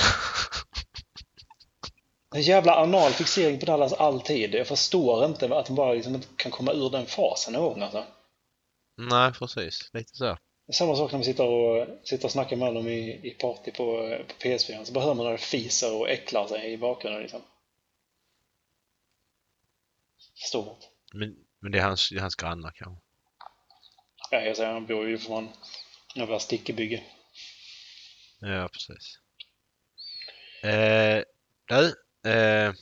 [2.34, 4.54] En jävla anal fixering på Dallas alltid.
[4.54, 7.82] Jag förstår inte att man bara liksom inte kan komma ur den fasen någon gång.
[7.82, 8.04] Alltså.
[8.96, 9.90] Nej, precis.
[9.92, 10.38] Lite så.
[10.72, 13.84] Samma sak när vi sitter och, sitter och snackar med honom i, i party på,
[14.28, 14.84] på PS4.
[14.84, 17.22] Så bara hör man när det fiser och äcklar sig i bakgrunden.
[17.22, 17.40] Liksom.
[20.40, 20.86] Förstår inte.
[21.12, 23.02] Men, men det är hans, det är hans grannar kanske.
[24.30, 25.48] Ja, jag säger, han bor ju från
[26.14, 27.02] jävla stickebygge.
[28.40, 29.18] Ja, precis.
[30.62, 31.22] Eh,
[31.68, 31.86] du,
[32.30, 32.72] eh,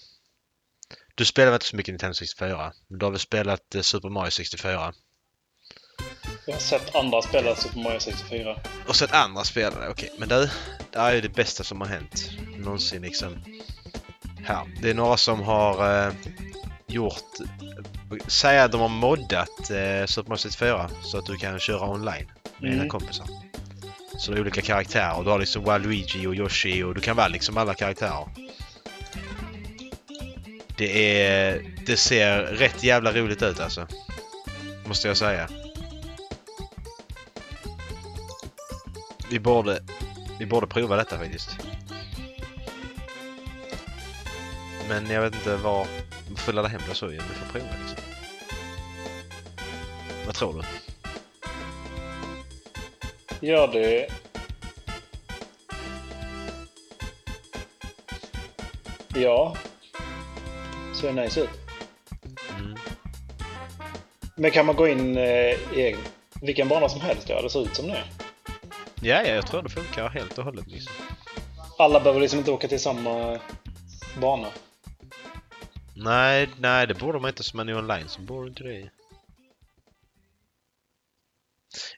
[1.14, 2.73] du spelar väl inte så mycket Nintendo 64?
[2.88, 4.95] Men du har väl spelat eh, Super Mario 64?
[6.47, 8.61] Jag har sett andra spela Super Mario 64.
[8.88, 10.12] Och sett andra spelare, okej.
[10.18, 10.51] Men du,
[10.92, 13.45] det här är det bästa som har hänt någonsin liksom.
[14.45, 14.66] Här.
[14.83, 16.14] Det är några som har eh,
[16.87, 17.25] gjort,
[18.29, 22.31] säg att de har moddat eh, Super Mario 64 så att du kan köra online
[22.62, 22.88] med dina Mm.
[22.88, 23.27] kompisar.
[24.18, 25.25] Så det är olika karaktärer.
[25.25, 28.29] Du har liksom Waluigi och Yoshi och du kan vara liksom alla karaktärer.
[30.77, 31.62] Det är...
[31.87, 33.87] Det ser rätt jävla roligt ut alltså.
[34.87, 35.48] Måste jag säga.
[39.31, 39.83] Vi borde...
[40.38, 41.51] Vi borde prova detta faktiskt.
[44.88, 45.87] Men jag vet inte var...
[46.37, 47.25] Får ladda hem det så igen.
[47.29, 47.98] Vi får prova liksom.
[50.27, 50.82] Vad tror du?
[53.42, 54.07] Gör det...
[59.14, 59.57] Ja.
[61.00, 61.50] Ser nice ut.
[62.59, 62.76] Mm.
[64.37, 65.24] Men kan man gå in eh,
[65.78, 65.96] i
[66.42, 67.28] vilken bana som helst?
[67.28, 68.05] Ja, det ser ut som det.
[69.00, 70.92] Ja, ja, jag tror det funkar helt och hållet liksom.
[71.78, 73.38] Alla behöver liksom inte åka till samma
[74.20, 74.48] bana.
[75.94, 78.90] Nej, nej, det borde man inte som är online så borde inte det.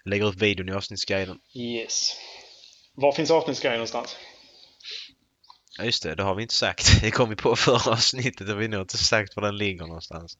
[0.04, 1.38] Jag lägger upp videon i avsnittsguiden.
[1.54, 2.10] Yes.
[2.94, 4.16] Var finns avsnittsgrejen någonstans?
[5.78, 6.86] Ja just det, det har vi inte sagt.
[7.02, 9.86] Det kom vi på förra avsnittet och vi har nog inte sagt var den ligger
[9.86, 10.38] någonstans.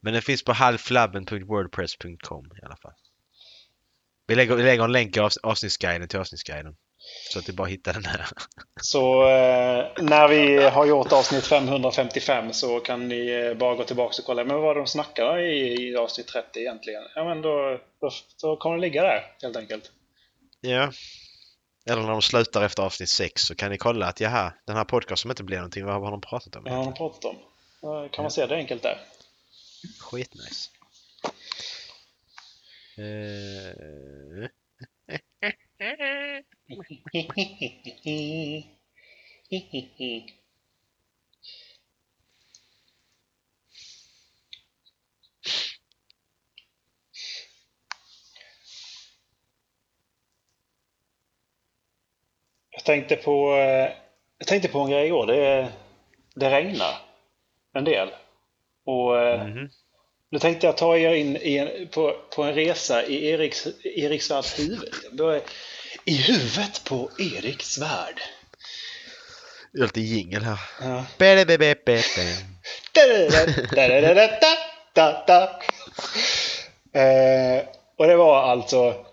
[0.00, 2.92] Men den finns på halflabben.wordpress.com i alla fall.
[4.26, 6.76] Vi lägger, vi lägger en länk i avs- avsnittsguiden till avsnittsguiden.
[7.32, 8.26] Så att du bara hittar den här.
[8.82, 14.14] Så eh, när vi har gjort avsnitt 555 så kan ni eh, bara gå tillbaka
[14.18, 14.44] och kolla.
[14.44, 17.02] Men vad var det de snackade i, i avsnitt 30 egentligen?
[17.14, 18.10] Ja men då, då,
[18.42, 19.90] då kommer det ligga där helt enkelt.
[20.60, 20.92] Ja.
[21.90, 24.84] Eller när de slutar efter avsnitt 6 så kan ni kolla att jaha, den här
[24.84, 26.64] podcasten som inte blir någonting, vad har de pratat om?
[26.64, 27.36] Vad har de pratat om?
[28.08, 29.00] Kan man se det enkelt där.
[30.00, 30.70] Skitnice.
[32.96, 34.48] Eh,
[52.70, 53.92] Jag tänkte på, eh,
[54.38, 55.26] jag tänkte på en grej igår.
[55.26, 55.72] Det,
[56.34, 56.94] det regnar
[57.72, 58.08] en del.
[58.84, 59.68] Och eh, mhm.
[60.28, 64.94] nu tänkte jag ta er in en, på, på en resa i Eriks, Eriksvärds huvud.
[66.04, 68.20] I huvudet på Eriks värld.
[69.72, 70.60] Det är lite jingel här.
[70.80, 71.04] Ja.
[76.92, 77.64] Eh,
[77.96, 79.06] och det var alltså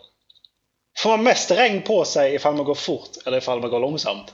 [0.97, 4.34] Får man mest regn på sig ifall man går fort eller ifall man går långsamt?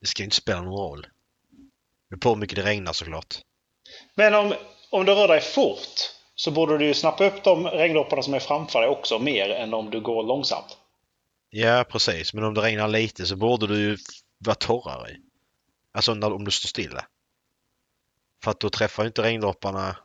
[0.00, 1.06] Det ska inte spela någon roll.
[2.10, 3.38] Det beror på hur mycket det regnar såklart.
[4.14, 4.54] Men om,
[4.90, 8.38] om du rör dig fort så borde du ju snappa upp de regndropparna som är
[8.38, 10.78] framför dig också mer än om du går långsamt.
[11.50, 12.34] Ja, precis.
[12.34, 13.96] Men om det regnar lite så borde du ju
[14.38, 15.16] vara torrare.
[15.92, 17.06] Alltså när, om du står stilla.
[18.44, 19.96] För att då träffar inte regndropparna...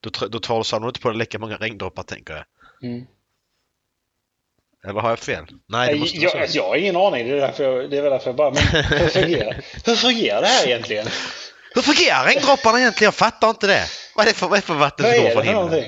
[0.00, 2.44] Då, då tar du sannolikt inte på dig lika många regndroppar, tänker jag.
[2.90, 3.06] Mm.
[4.84, 5.46] Eller har jag fel?
[5.66, 6.58] Nej, det Jag, måste jag, så.
[6.58, 8.50] jag har ingen aning, det är, därför jag, det är väl därför jag bara...
[8.50, 11.06] Men hur fungerar, hur fungerar det här egentligen?
[11.74, 13.06] Hur fungerar regndropparna egentligen?
[13.06, 13.86] Jag fattar inte det.
[14.20, 15.84] Vad är det för, vad är det för vatten som går är från himlen?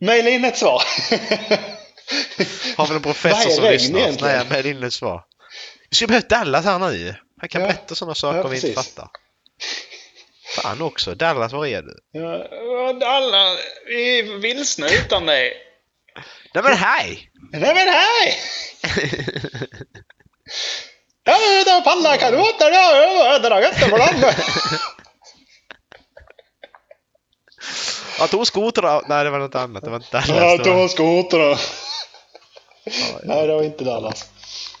[0.00, 0.82] Maila in ett svar.
[2.76, 3.98] Har vi en professor är som lyssnar?
[4.00, 4.36] egentligen?
[4.36, 5.22] Nej, med in ett svar.
[5.90, 7.14] Vi skulle behövt Dallas här nu.
[7.40, 7.66] Han kan Ja.
[7.66, 9.08] berätta sådana saker Ja, vi inte fattar.
[10.56, 11.14] Fan också.
[11.14, 11.96] Dallas, var är du?
[12.12, 12.48] Ja,
[13.06, 15.52] alla, vi är vilsna utan dig.
[16.54, 17.30] Nej men hej!
[17.52, 18.38] Nej men hej!
[21.26, 24.08] Ja, utan panna kan du åta det, dra götter på dem.
[28.24, 29.02] Jag tog skotrar.
[29.08, 29.84] Nej, det var något annat.
[29.84, 30.28] Det var inte Dallas.
[30.28, 31.56] Ja, var, ta skotrarna.
[32.84, 34.30] ja, Nej, det var inte Dallas.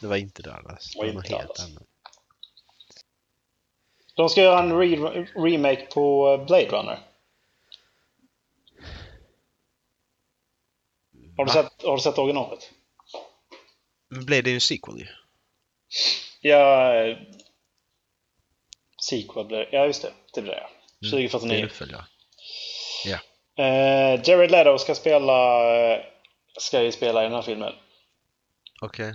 [0.00, 0.92] det var inte Dallas.
[0.92, 1.64] Det var något inte helt Dallas.
[1.70, 1.82] annat.
[4.16, 4.96] De ska göra en re
[5.36, 6.98] remake på Blade Runner.
[11.36, 12.70] Har du, sett, har du sett originalet?
[14.08, 15.06] Men blev det ju en sequel ju?
[16.40, 16.94] Ja...
[16.94, 17.16] eh,
[19.02, 20.12] Sequel blir Ja, just det.
[20.34, 20.58] Det blir det.
[20.60, 21.64] Mm, Det är 2049.
[21.64, 22.04] uppföljare.
[23.58, 25.66] Eh, Jared Leto ska spela...
[25.92, 26.00] eh,
[26.58, 27.72] Ska ju spela i den här filmen.
[28.82, 29.14] Okej.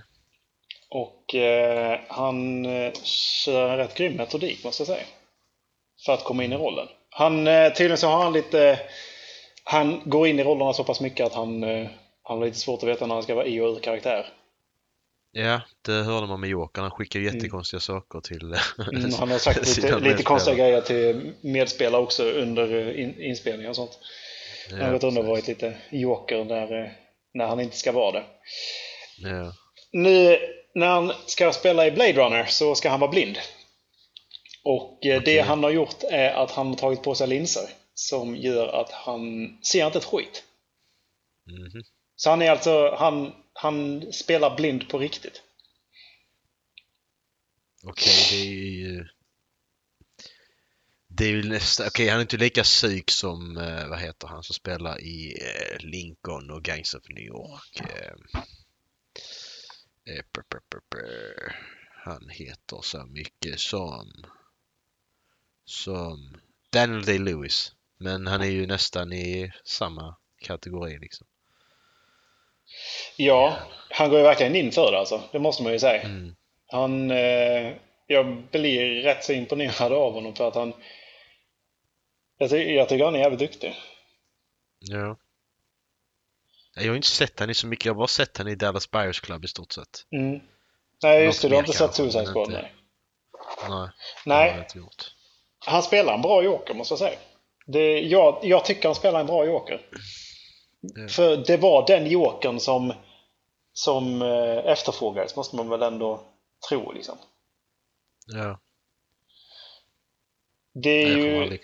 [0.89, 2.93] Och eh, han eh,
[3.43, 5.05] kör en rätt grym metodik måste jag säga.
[6.05, 6.87] För att komma in i rollen.
[7.09, 8.79] Han, eh, tydligen så har han lite...
[9.63, 11.87] Han går in i rollerna så pass mycket att han, eh,
[12.23, 14.33] han har lite svårt att veta när han ska vara i och ur karaktär.
[15.31, 16.81] Ja, det hörde man med Joker.
[16.81, 18.55] Han skickar ju jättekonstiga saker till...
[18.93, 23.75] Mm, han har sagt lite, lite konstiga grejer till medspelare också under in, inspelningar och
[23.75, 23.99] sånt.
[24.71, 26.91] Han har Ja, gått under och varit lite joker när, eh,
[27.33, 28.23] när han inte ska vara det.
[29.17, 29.53] Ja.
[29.91, 30.39] Nu
[30.73, 33.39] när han ska spela i Blade Runner så ska han vara blind.
[34.63, 38.35] Och eh, det han har gjort är att han har tagit på sig linser som
[38.35, 40.43] gör att han ser inte ett skit.
[41.45, 41.83] Mhm.
[42.15, 45.41] Så han är alltså, han, han spelar blind på riktigt.
[47.83, 49.07] Okej, det är ju...
[51.19, 51.87] Det är ju nästan...
[51.87, 55.85] Okej, han är inte lika psyk som, eh, vad heter han, som spelar i eh,
[55.85, 57.79] Lincoln och Gangs of New York.
[57.79, 58.41] Eh.
[62.03, 64.11] Han heter så mycket som...
[65.65, 66.37] Som...
[66.71, 67.71] Daniel Day-Lewis.
[67.97, 71.27] Men han är ju nästan i samma kategori liksom.
[73.15, 73.57] Ja,
[73.89, 75.21] han går ju verkligen in för det alltså.
[75.31, 76.01] Det måste man ju säga.
[76.01, 76.35] Mm.
[76.67, 77.73] Han, eh,
[78.07, 80.73] jag blir rätt så imponerad av honom för att han...
[82.41, 83.75] Jag, ty jag tycker han är jävligt duktig.
[84.79, 85.17] Ja.
[86.75, 88.91] Jag har inte sett han i så mycket, jag har bara sett han i Dallas
[88.91, 90.05] Buyers Club i stort sett.
[90.11, 90.39] Mm.
[91.03, 91.49] Nej, just Något det.
[91.49, 92.47] Du har inte sett Suicide Squad?
[92.49, 92.71] inte- Nej.
[93.69, 93.89] Nej, har
[94.25, 95.15] Nej, jag inte gjort.
[95.65, 97.19] han spelar en bra Joker måste jag säga.
[97.65, 99.85] Det, jag, jag tycker han spelar en bra Joker.
[100.81, 101.07] Ja.
[101.07, 102.93] För det var den Jokern som,
[103.73, 106.23] som eh, efterfrågades, måste man väl ändå
[106.69, 106.91] tro.
[106.91, 107.17] Liksom.
[108.27, 108.59] Ja,
[110.73, 111.61] Det är jag ju aldrig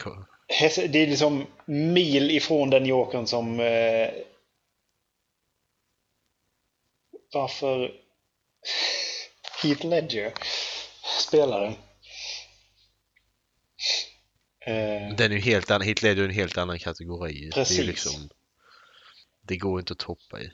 [0.47, 3.59] det är liksom mil ifrån den Jokern som...
[3.59, 4.09] Eh,
[7.33, 7.91] varför
[9.63, 10.33] Heath Ledger
[11.19, 11.65] spelade.
[14.65, 17.33] Eh, Den är ju helt annan, Hitler är ju en helt annan kategori.
[17.33, 17.79] Det är Precis.
[17.79, 18.29] ju liksom...
[19.41, 20.51] Det går inte att toppa i.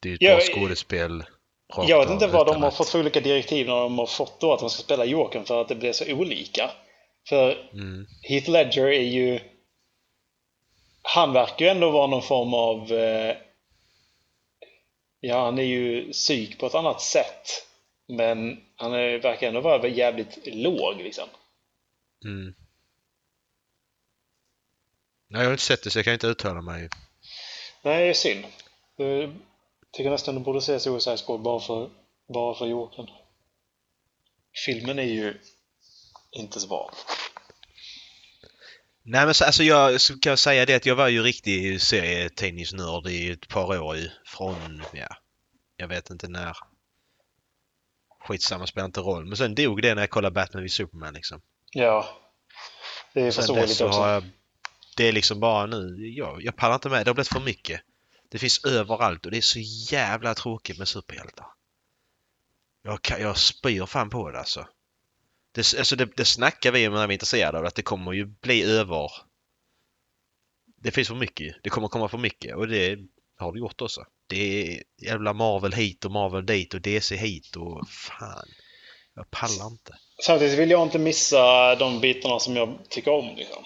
[0.00, 1.24] Det är ju ett bra eh, skådespel.
[1.88, 4.52] Jag vet inte vad de har fått för olika direktiv när de har fått då
[4.52, 6.70] att de ska spela Jokern för att det blir så olika.
[7.28, 8.06] För Mm.
[8.22, 9.40] Heath Ledger är ju...
[11.02, 12.92] Han verkar ju ändå vara någon form av...
[12.92, 13.36] Eh,
[15.20, 17.66] ja, han är ju psyk på ett annat sätt.
[18.06, 21.28] Men han är, verkar ändå vara jävligt låg liksom.
[22.24, 22.54] Mm.
[25.28, 26.88] Nej, jag har inte sett det så jag kan inte uttala mig.
[27.82, 28.44] Nej, det är synd.
[28.96, 29.34] Jag
[29.92, 31.90] tycker nästan du borde se Suicide Squad bara för,
[32.28, 33.10] bara för Jokern.
[34.64, 35.40] Filmen är ju
[36.32, 36.92] inte så bra.
[39.02, 41.82] Nej men så, alltså jag så kan jag säga det att jag var ju riktig
[41.82, 44.10] serietidningsnörd i ett par år ju.
[44.26, 45.16] Från, ja,
[45.76, 46.56] jag vet inte när.
[48.20, 49.24] Skitsamma, spelar inte roll.
[49.24, 51.40] Men sen dog det när jag kollade Batman vid Superman liksom.
[51.70, 52.18] Ja.
[53.14, 54.00] Det är förståeligt också.
[54.00, 54.24] har jag
[54.96, 57.06] det är liksom bara nu, jag, jag pallar inte med.
[57.06, 57.80] Det har blivit för mycket.
[58.28, 59.58] Det finns överallt och det är så
[59.92, 61.46] jävla tråkigt med superhjältar.
[62.82, 64.68] Jag, kan, jag spyr fan på det alltså.
[65.52, 68.12] Det, alltså det, det snackar vi om när vi är intresserade av att det kommer
[68.12, 69.10] ju bli över.
[70.82, 72.98] Det finns för mycket Det kommer komma för mycket och det
[73.38, 74.04] har det gjort också.
[74.26, 78.48] Det är jävla Marvel hit och Marvel dit och DC hit och fan.
[79.14, 79.94] Jag pallar inte.
[80.22, 83.34] Samtidigt vill jag inte missa de bitarna som jag tycker om.
[83.36, 83.62] Liksom.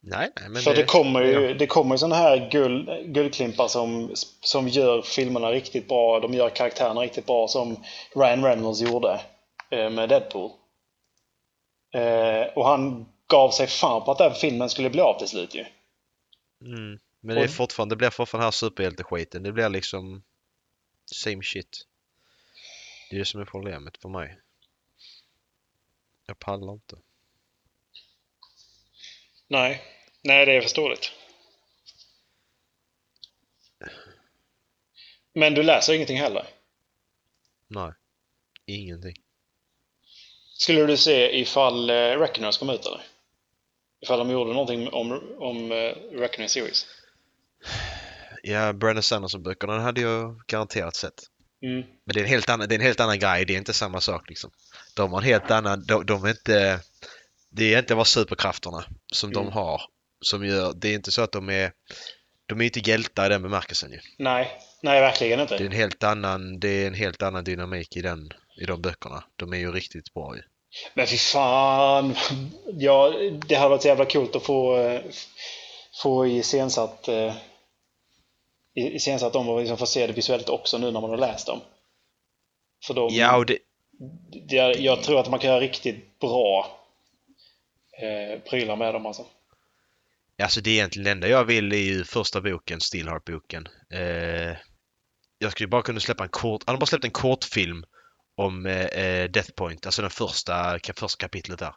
[0.00, 1.54] Nej, nej, men För det, kommer ju, ja.
[1.54, 6.20] det kommer ju sådana här guld, guldklimpar som, som gör filmerna riktigt bra.
[6.20, 9.20] De gör karaktärerna riktigt bra som Ryan Reynolds gjorde
[9.70, 10.50] med Deadpool.
[11.94, 15.54] Eh, och han gav sig fan på att den filmen skulle bli av till slut
[15.54, 15.64] ju.
[16.60, 16.98] Mm.
[17.20, 19.42] Men det, är fortfarande, det blir fortfarande den här superhjälteskiten.
[19.42, 20.22] Det blir liksom
[21.06, 21.86] same shit.
[23.10, 24.38] Det är det som är problemet för mig.
[26.26, 26.96] Jag pallar inte.
[29.48, 29.82] Nej,
[30.22, 31.12] nej det är förståeligt.
[35.32, 36.46] Men du läser ingenting heller?
[37.68, 37.92] Nej.
[38.66, 39.25] Ingenting.
[40.58, 43.00] Skulle du se ifall uh, Reckoners kom ut eller?
[44.02, 46.86] Ifall de gjorde någonting om, om uh, Reckoner Series?
[48.42, 51.22] Ja, Brandon Sanderson-böckerna hade jag garanterat sett.
[51.62, 51.80] Mm.
[51.80, 53.44] Men det är en helt annan, det är en helt annan grej.
[53.44, 54.50] Det är inte samma sak liksom.
[54.96, 56.80] De har en helt annan, de, de är inte...
[57.50, 59.44] Det är egentligen bara superkrafterna som Mm.
[59.44, 59.80] de har
[60.20, 60.72] som gör...
[60.76, 61.72] Det är inte så att de är...
[62.46, 63.98] De är inte hjältar i den bemärkelsen ju.
[64.18, 65.56] Nej, nej verkligen inte.
[65.56, 68.82] Det är en helt annan, det är en helt annan dynamik i, den, i de
[68.82, 69.24] böckerna.
[69.36, 70.42] De är ju riktigt bra ju.
[70.94, 72.14] Men fy fan!
[72.78, 73.12] Ja,
[73.48, 75.02] det hade varit så jävla coolt att få, eh,
[76.02, 77.34] få iscensatt, eh,
[78.74, 81.46] i- iscensatt dem och liksom få se det visuellt också nu när man har läst
[81.46, 81.60] dem.
[82.86, 83.58] För de, Ja, och det,
[84.48, 86.78] det, jag tror att man kan göra riktigt bra
[88.02, 89.26] eh, prylar med dem alltså.
[90.42, 93.68] alltså det är egentligen det enda jag vill är ju första boken, Steelheart-boken.
[93.92, 94.56] Eh,
[95.38, 97.84] jag skulle bara kunna släppa en kort, han har bara släppt en kortfilm
[98.36, 101.74] om eh, eh, Death Point, alltså den första, första kapitlet där.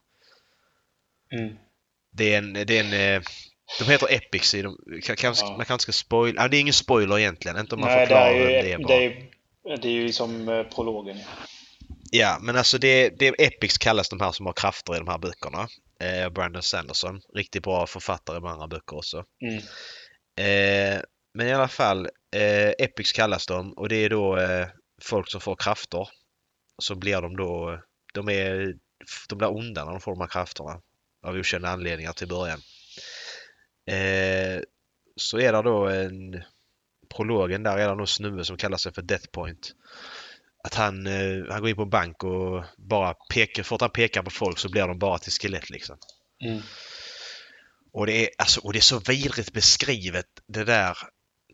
[1.34, 1.56] Mm.
[2.12, 3.22] Det är en, det är en eh,
[3.80, 5.58] de heter Epics i de, kan, kanske, Ja.
[5.58, 8.34] man kanske ska spoila, det är ingen spoiler egentligen, inte om man Nej, det förklarar
[8.34, 8.88] är, ju, det är bara.
[8.98, 11.18] det, är, det är ju som eh, prologen.
[12.12, 12.38] ja.
[12.42, 15.68] Men alltså det, det Epics kallas de här som har krafter i de här böckerna.
[16.02, 19.24] Eh, Brandon Sanderson, riktigt bra författare med andra böcker också.
[19.42, 19.58] Mm.
[20.40, 21.02] Eh,
[21.34, 24.38] men i alla fall, eh, Epics kallas de och det är då
[25.02, 26.08] folk som får krafter.
[26.80, 27.82] Så blir de då,
[28.14, 28.76] de är,
[29.30, 30.82] de blir onda när de får de här krafterna.
[31.26, 32.62] Av okända anledningar till början.
[33.90, 34.62] Eh,
[35.16, 36.44] så är det då en,
[37.16, 39.72] prologen där är det någon snubbe som kallar sig för Death Point.
[40.64, 43.90] Att han, eh, han går in på en bank och bara pekar, för att han
[43.90, 45.98] pekar på folk så blir de bara till skelett liksom.
[46.44, 46.62] Mm.
[47.94, 50.98] Och det är, alltså, och det är så vidrigt beskrivet det där.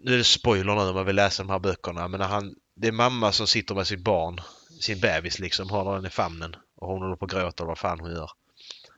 [0.04, 2.56] Nu är det spoiler nu om man vill läsa de här böckerna men när han,
[2.76, 4.42] det är mamma som sitter med sitt barn,
[4.82, 8.00] sin bebis liksom, har den i famnen och hon håller på och gråter vad fan
[8.00, 8.30] hon gör.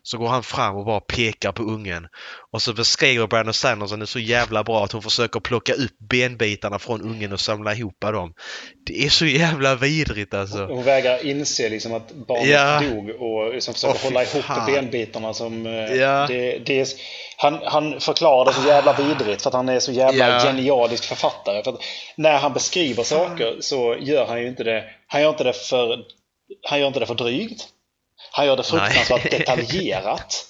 [0.03, 2.07] Så går han fram och bara pekar på ungen.
[2.51, 6.79] Och så beskriver Brandon Sanderson det så jävla bra att hon försöker plocka upp benbitarna
[6.79, 8.33] från ungen och samla ihop dem.
[8.85, 10.65] Det är så jävla vidrigt alltså.
[10.65, 12.81] Hon vägrar inse liksom att barnet Ja.
[12.81, 14.71] dog och liksom försöker fy hålla ihop fan.
[14.73, 15.65] benbitarna som...
[15.65, 16.27] eh, Ja.
[16.27, 16.87] Det, det är,
[17.37, 20.39] han, han förklarar det så jävla vidrigt för att han är så jävla Ja.
[20.39, 21.63] genialisk författare.
[21.63, 21.79] För att
[22.15, 24.83] när han beskriver saker så gör han ju inte det...
[25.07, 26.05] Han gör inte det för,
[26.63, 27.67] han gör inte det för drygt.
[28.31, 29.39] Han gör det fruktansvärt Nej.
[29.39, 30.45] detaljerat.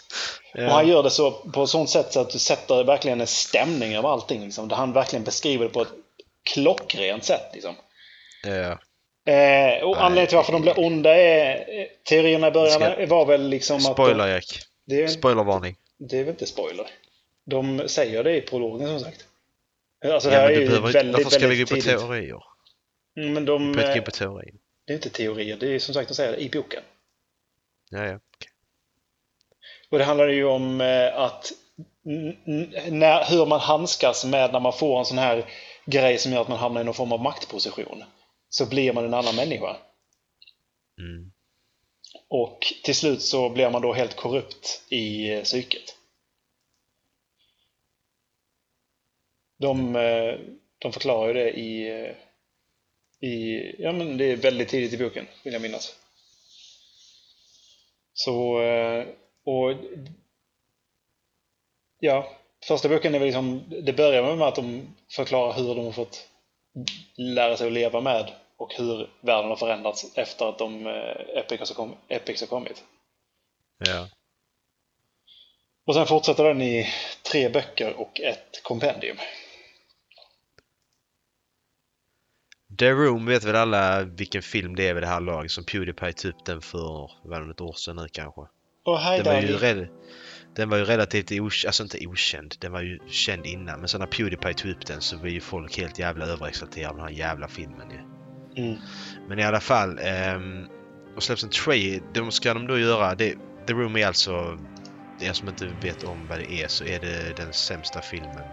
[0.53, 0.65] Ja.
[0.65, 3.27] Och han gör det så på ett sånt sätt så att du sätter verkligen en
[3.27, 4.43] stämning över allting.
[4.43, 5.93] Liksom, där han verkligen beskriver det på ett
[6.53, 7.49] klockrent sätt.
[7.53, 7.75] Liksom.
[8.43, 8.79] Ja.
[9.33, 10.03] Eh, och Nej.
[10.03, 11.65] anledningen till varför de blev onda är...
[12.09, 13.83] Teorierna i början var väl liksom att...
[13.83, 14.45] Spoiler Jack.
[14.85, 15.75] det, är, Spoilervarning.
[15.99, 16.87] det är väl inte spoiler.
[17.45, 19.23] De säger det i prologen som sagt.
[20.05, 21.75] Alltså det Ja, här men är ju behöver, väldigt, varför ska vi gå väldigt på
[21.75, 21.99] tidigt.
[21.99, 22.39] teorier?
[23.17, 23.67] Mm, Men de...
[23.67, 24.55] Inte gå eh, in på teorier.
[24.85, 26.83] Det är inte teorier, det är som sagt de säger i boken.
[27.89, 28.19] Ja, ja.
[29.89, 31.51] Och det handlar ju om eh, att
[32.89, 35.45] när, hur man handskas med när man får en sån här
[35.85, 38.03] grej som gör att man hamnar i någon form av maktposition.
[38.49, 39.77] Så blir man en annan människa.
[40.99, 41.31] Mm.
[42.27, 45.95] Och till slut så blir man då helt korrupt i eh, psyket.
[49.59, 50.39] De, eh,
[50.79, 51.89] de förklarar ju det i,
[53.21, 53.61] i...
[53.83, 55.95] Ja men det är väldigt tidigt i boken, vill jag minnas.
[58.13, 58.61] Så...
[58.61, 59.05] eh,
[59.43, 59.73] Och...
[61.99, 62.31] Ja,
[62.67, 63.63] första boken är väl liksom...
[63.83, 66.27] Det börjar med att de förklarar hur de har fått
[67.15, 71.69] lära sig att leva med och hur världen har förändrats efter att de eh, Epics
[71.69, 72.83] har, kom, Epics har kommit.
[73.77, 74.09] Ja.
[75.85, 76.87] Och sen fortsätter den i
[77.31, 79.17] tre böcker och ett kompendium.
[82.79, 86.29] The Room vet väl alla vilken film det är vid det här laget som Pewdiepie
[86.29, 88.41] upp den för, vad ett år sedan nu kanske?
[88.85, 89.87] Och hej Den var ju, rel-
[90.55, 93.79] den var ju relativt okänd, alltså inte okänd, den var ju känd innan.
[93.79, 96.95] Men sen när Pewdiepie tog upp den så var ju folk helt jävla överexalterade av
[96.95, 97.99] den här jävla filmen ju.
[98.63, 98.79] Mm.
[99.27, 100.65] Men i alla fall, ehm,
[101.15, 103.35] och släpps en trailer, de ska de då göra, det,
[103.67, 104.59] The Room är alltså,
[105.19, 108.43] det är som inte vet om vad det är så är det den sämsta filmen,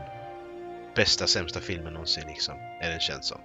[0.96, 3.40] bästa sämsta filmen någonsin liksom, är den känd som.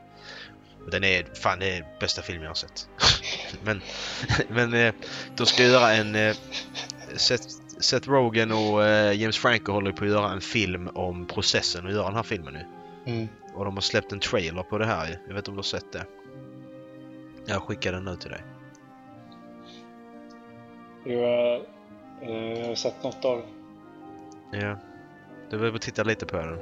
[0.89, 2.89] Och den är, fan det är bästa filmen jag har sett.
[3.63, 3.81] men,
[4.49, 4.93] men eh,
[5.35, 6.35] de ska göra en, eh,
[7.15, 7.47] Seth,
[7.79, 11.91] Seth Rogen och eh, James Franco håller på att göra en film om processen och
[11.91, 12.65] göra den här filmen nu.
[13.11, 13.27] Mm.
[13.53, 15.19] Och de har släppt en trailer på det här.
[15.27, 16.05] Jag vet inte om du har sett det?
[17.45, 18.43] Jag skickar den nu till dig.
[21.05, 21.61] Jag
[22.67, 23.41] har sett något av
[24.51, 24.75] Ja.
[25.49, 26.59] Du behöver titta lite på den.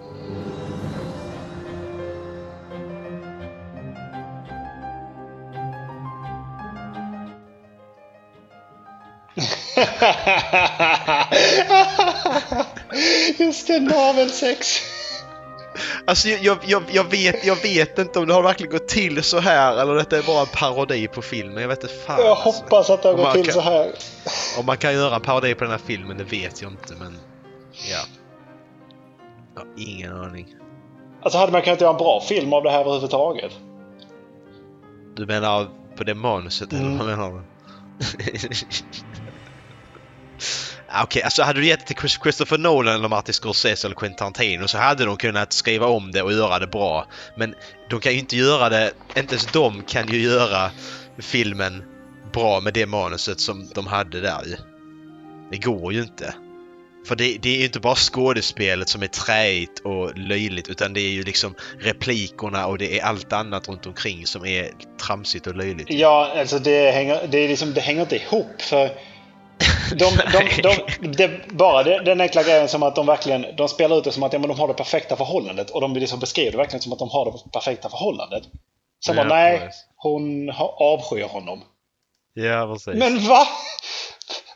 [13.38, 14.68] Just det, navelsex.
[16.08, 19.40] Alltså jag, jag, jag, vet, jag vet inte om det har verkligen gått till så
[19.40, 21.62] här eller detta är bara en parodi på filmen.
[21.62, 22.16] Jag vet inte fan.
[22.20, 22.44] Jag alltså.
[22.50, 23.92] hoppas att det har gått till kan- så här.
[24.60, 27.18] Om man kan göra en parodi på den här filmen, det vet jag inte men...
[27.92, 28.00] Ja.
[29.56, 30.48] Jag har ingen aning.
[31.22, 33.52] Alltså hade man kunnat göra en bra film av det här överhuvudtaget?
[35.16, 35.68] Du menar
[35.98, 36.98] på det manuset eller Mm.
[36.98, 37.42] vad menar du?
[40.38, 44.18] Okej, Okej, alltså hade du gett det till Christopher Nolan eller Martin Scorsese eller Quentin
[44.18, 47.08] Tarantino så hade de kunnat skriva om det och göra det bra.
[47.38, 47.56] Men
[47.90, 50.72] de kan ju inte göra det, inte ens de kan ju göra
[51.20, 51.84] filmen
[52.34, 54.56] bra med det manuset som de hade där ju.
[55.52, 56.34] Det går ju inte.
[57.08, 61.02] För det, det är ju inte bara skådespelet som är träigt och löjligt utan det
[61.02, 64.72] är ju liksom replikerna och det är allt annat runt omkring som är
[65.02, 65.88] tramsigt och löjligt.
[65.90, 68.90] Ja, alltså det hänger, det är liksom, det hänger inte ihop för
[69.96, 73.98] de, de, de, det, bara det, den enkla grejen som att de verkligen de spelar
[73.98, 76.52] ut det som att ja, men de har det perfekta förhållandet och de liksom beskriver
[76.52, 78.44] det verkligen som att de har det perfekta förhållandet.
[79.06, 79.86] Sen Ja, bara nej, precis.
[79.96, 81.64] hon avskyr honom.
[82.34, 83.00] Ja, precis.
[83.00, 83.48] Men va?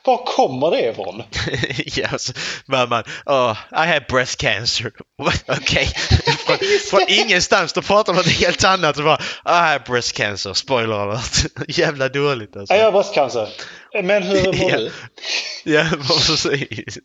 [0.04, 1.22] Var kommer det ifrån?
[1.86, 2.32] ja, så,
[2.66, 4.90] man, man, oh, I have breast cancer.
[5.48, 5.86] Okej.
[6.46, 6.56] från,
[6.90, 10.52] från ingenstans, då pratar om något helt annat och bara I have breast cancer.
[10.54, 11.46] Spoiler alert.
[11.68, 12.74] Jävla dåligt alltså.
[12.74, 13.48] Jag har bröstcancer.
[14.02, 14.76] Men hur mår Ja.
[14.76, 14.90] du?
[15.64, 16.98] Ja, precis.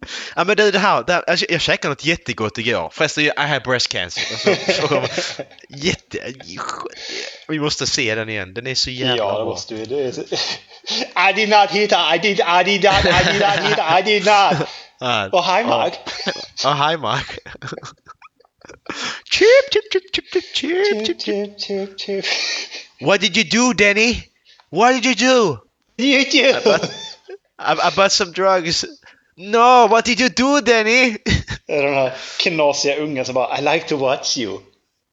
[0.36, 2.90] Ja men du det här, det här jag käkade något jättegott igår.
[2.92, 4.22] Förresten, I have breast cancer.
[4.32, 5.08] Alltså,
[5.68, 6.34] jätte...
[7.48, 8.54] Vi måste se den igen.
[8.54, 9.84] Den är så jävla Ja, det måste vi.
[9.84, 10.20] Det är så...
[11.30, 12.14] I did not hit her.
[12.14, 13.78] I did, I did not, I did not hit.
[13.78, 14.68] I did not.
[15.32, 15.94] Och hi Mark.
[16.62, 17.38] Ja, hi Mark.
[19.30, 22.24] chip, chip, chip, chip, chip, chip, chip, Chip, chip.
[23.00, 24.24] What did you do, Danny?
[24.70, 25.58] What did you do?
[25.96, 26.70] You do.
[27.58, 28.84] I, I bought some drugs.
[29.40, 31.16] No, what did you do, Danny?
[31.66, 34.58] Det är Den här knasiga ungen som bara I like to watch you.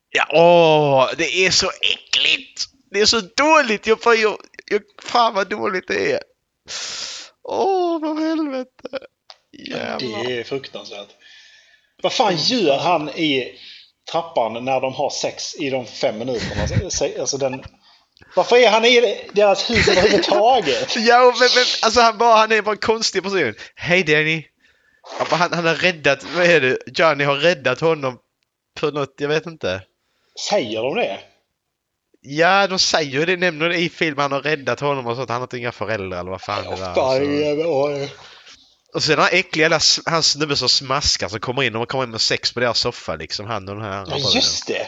[0.09, 2.65] Ja, åh, det är så äckligt!
[2.91, 3.87] Det är så dåligt!
[3.87, 6.19] Jag, jag, jag, fan vad dåligt det är!
[7.43, 8.99] Åh, vad helvete!
[9.69, 10.23] Jävlar.
[10.23, 11.09] Det är fruktansvärt.
[12.03, 13.59] Vad fan gör han i
[14.11, 16.61] trappan när de har sex i de fem minuterna?
[17.19, 17.63] Alltså den...
[18.37, 20.95] Varför är han i deras hus överhuvudtaget?
[20.95, 23.53] Ja, men, men alltså han, bara, han är bara en konstig person.
[23.75, 24.45] Hej Danny!
[25.29, 26.77] Han, han, har räddat, vad är det?
[26.87, 28.17] Johnny har räddat honom
[28.79, 29.81] för något, jag vet inte.
[30.49, 31.19] Säger de det?
[32.21, 34.21] Ja, de säger det, nämner det i filmen.
[34.21, 36.63] Han har räddat honom och så att han har inte inga föräldrar eller vad fan
[36.63, 36.77] det var.
[36.77, 37.85] Fan, Så.
[37.85, 38.13] oj.
[38.93, 42.09] Och sen den här äckliga han snubbe som smaskar som kommer in och kommer in
[42.09, 43.45] med sex på deras soffa liksom.
[43.45, 44.87] Han och den här andra Ja, just det!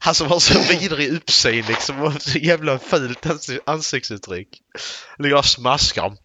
[0.00, 4.48] Han som har så vidrig uppsyn liksom och så jävla fult ans- ansiktsuttryck.
[5.18, 6.16] Ligger och smaskar.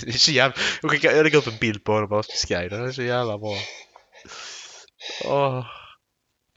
[0.00, 0.56] Det är så jävla...
[0.82, 2.68] Jag skickar- jag lägger upp en bild på honom på Sky.
[2.68, 3.56] Den är så jävla bra.
[5.24, 5.64] Åh.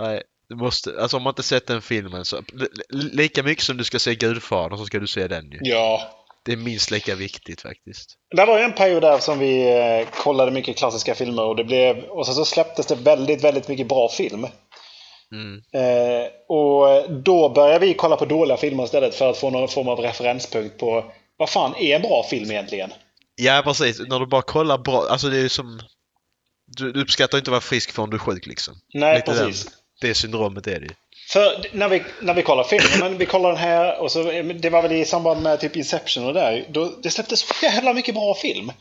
[0.02, 1.02] Nej, du måste...
[1.02, 2.42] Alltså om man inte sett den filmen så...
[2.54, 5.60] li- li- Lika mycket som du ska se Gudfadern så ska du se den ju.
[5.62, 6.20] Ja.
[6.46, 8.16] Det är minst lika viktigt faktiskt.
[8.36, 11.64] Det var ju en period där som vi eh, kollade mycket klassiska filmer och det
[11.64, 11.98] blev...
[11.98, 14.48] Och sen så släpptes det väldigt, väldigt mycket bra film.
[15.34, 15.62] Mm.
[15.72, 19.88] Eh, och då började vi kolla på dåliga filmer istället för att få någon form
[19.88, 22.94] av referenspunkt på vad fan är en bra film egentligen?
[23.36, 25.82] Ja precis, när du bara kollar bra, alltså det är ju som...
[26.68, 28.76] Du, du uppskattar inte att vara frisk förrän du är sjuk liksom.
[28.94, 29.66] Nej, Lite precis.
[29.66, 30.94] Den, det syndromet är det ju.
[31.30, 34.24] För när vi, när vi kollar filmen, men vi kollar den här och så,
[34.60, 36.66] det var väl i samband med typ Inception och där.
[36.70, 38.72] Då, det släpptes så jävla mycket bra film.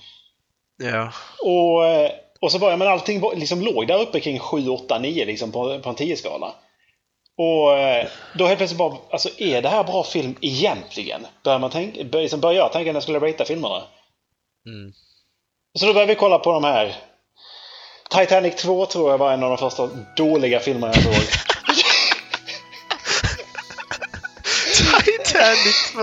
[0.82, 1.12] Ja.
[1.38, 2.10] Och, eh,
[2.42, 5.52] och så var jag, men allting liksom låg där uppe kring 7, 8, 9 liksom
[5.52, 6.54] på, på en 10-skala.
[7.38, 11.26] Och eh, då helt plötsligt bara, alltså är det här bra film egentligen?
[11.44, 13.82] Börjar, man tänka, bör, liksom börjar jag tänka när jag skulle ratea filmerna.
[14.66, 14.92] Mm.
[15.78, 16.96] Så då började vi kolla på de här.
[18.10, 21.24] Titanic 2 tror jag var en av de första dåliga filmerna jag såg.
[25.04, 26.00] Titanic 2!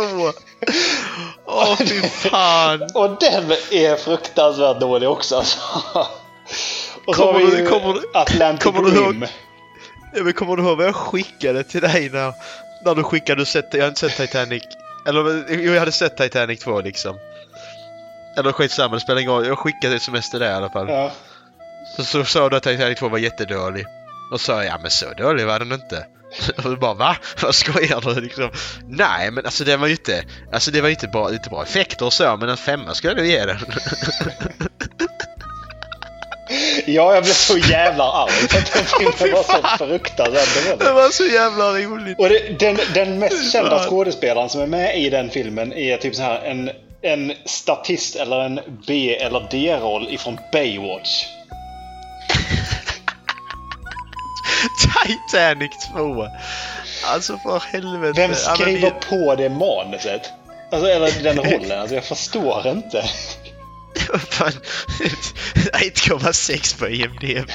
[1.45, 2.81] Åh fy fan!
[2.93, 5.59] Och den är fruktansvärt dålig också alltså.
[7.07, 9.25] Och så Kommer har vi du- kommer Atlantic kommer du ihåg- Rim.
[10.13, 12.33] Ja, men kommer du ihåg vad jag skickade till dig när,
[12.85, 14.63] när du skickade, du sett, jag har inte sett Titanic,
[15.07, 17.17] eller jo jag hade sett Titanic 2 liksom.
[18.37, 20.89] Eller skitsamma, det spelar ingen roll, jag skickade ett sms till dig i alla fall.
[20.89, 21.11] Ja.
[21.97, 23.85] Så, så sa du att Titanic 2 var jättedålig.
[24.31, 26.05] Och sa ja men så dålig var den inte.
[26.57, 27.15] Och du bara va?
[27.41, 28.49] Vad skojar du liksom?
[28.87, 30.23] Nej men alltså den var ju inte,
[30.53, 33.27] alltså det var inte bra, inte bra effekter och så men en femma skulle jag
[33.27, 33.57] ge den.
[36.85, 40.93] ja, jag blev så jävla arg för att den filmen var så fruktansvärt det dålig.
[40.93, 42.19] var så jävla roligt.
[42.19, 46.15] Och det, den, den mest kända skådespelaren som är med i den filmen är typ
[46.15, 46.71] så här en,
[47.01, 51.25] en statist eller en B eller D-roll ifrån Baywatch.
[55.05, 56.27] Titanic 2!
[57.05, 58.21] Alltså för helvete.
[58.21, 60.21] Vem skriver på det manuset?
[60.71, 61.79] Alltså, eller den rollen.
[61.79, 63.03] Alltså, jag förstår inte.
[64.11, 64.51] Vad fan?
[64.99, 67.49] 1,6 på IMDB.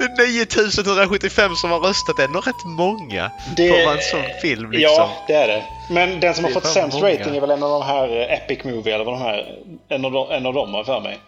[0.00, 2.18] Är 9175 som har röstat.
[2.18, 4.94] Är nog rätt många Det- på en sån film liksom.
[4.96, 5.64] Ja, det är det.
[5.90, 7.12] Men den som har fått sämst många.
[7.14, 9.58] rating är väl en av de här eh, Epic Movie eller vad de här...
[9.88, 11.20] En av dem, en av dem har för mig.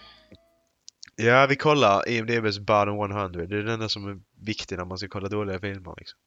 [1.17, 3.29] Ja, vi kollar IMDBs bottom 100.
[3.47, 4.17] Det är den enda som är
[4.47, 5.95] viktig när man ska kolla dåliga filmer.
[5.97, 6.19] Liksom.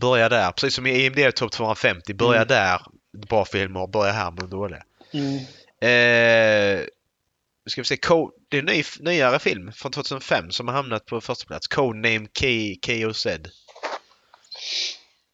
[0.00, 2.14] Börja där, precis som i IMDB Top 250.
[2.14, 2.48] Börja Mm.
[2.48, 2.80] där,
[3.12, 3.86] bra filmer.
[3.86, 4.82] Börja här med de dåliga.
[5.12, 5.36] Mm.
[5.80, 6.86] Eh,
[7.66, 11.06] ska vi se, Code, det är en ny, nyare film från 2005 som har hamnat
[11.06, 11.66] på första plats.
[11.68, 12.46] Codename K,
[12.86, 13.26] KOZ.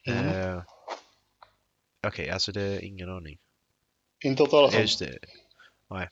[0.06, 0.28] Mm.
[0.28, 0.62] Eh,
[2.06, 3.38] Okej, alltså det är ingen aning.
[4.24, 4.80] Inte hört talas om.
[4.80, 5.18] just det.
[5.90, 6.08] Nej.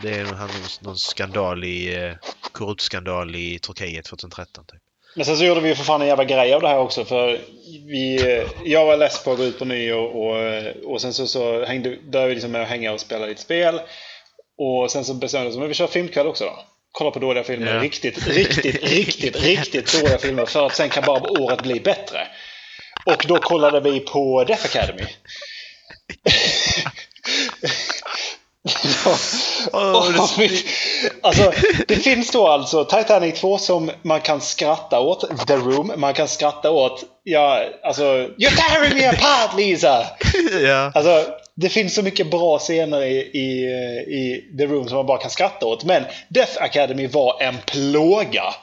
[0.00, 0.50] Det är någon,
[0.80, 2.16] någon skandal i, eh,
[2.52, 4.82] korrupt skandal i Turkiet 2013 typ.
[5.14, 7.04] Men sen så gjorde vi ju för fan en jävla grej av det här också
[7.04, 7.40] för
[7.86, 10.62] vi, jag var less på att gå ut på nyår och,
[10.92, 13.80] och, sen så, så hängde, började vi liksom med att hänga och spela lite spel.
[14.58, 16.58] Och sen så bestämde vi oss att vi kör filmkväll också då.
[16.92, 17.74] Kolla på dåliga filmer.
[17.74, 17.82] Ja.
[17.82, 22.26] Riktigt, riktigt, riktigt, riktigt dåliga filmer för att sen kan bara året bli bättre.
[23.06, 25.02] Och då kollade vi på Death Academy.
[26.26, 26.32] Åh,
[27.60, 27.70] det- Och vi-
[31.22, 31.52] alltså,
[31.88, 35.46] det finns då alltså Titanic 2 som man kan skratta åt.
[35.46, 37.04] The Room, man kan skratta åt.
[37.22, 38.02] Ja, alltså...
[38.02, 40.06] You're tearing me apart Lisa!
[40.62, 40.92] ja.
[40.94, 41.24] Alltså,
[41.56, 43.64] det finns så mycket bra scener i, i,
[44.08, 45.84] i The Room som man bara kan skratta åt.
[45.84, 48.54] Men Death Academy var en plåga.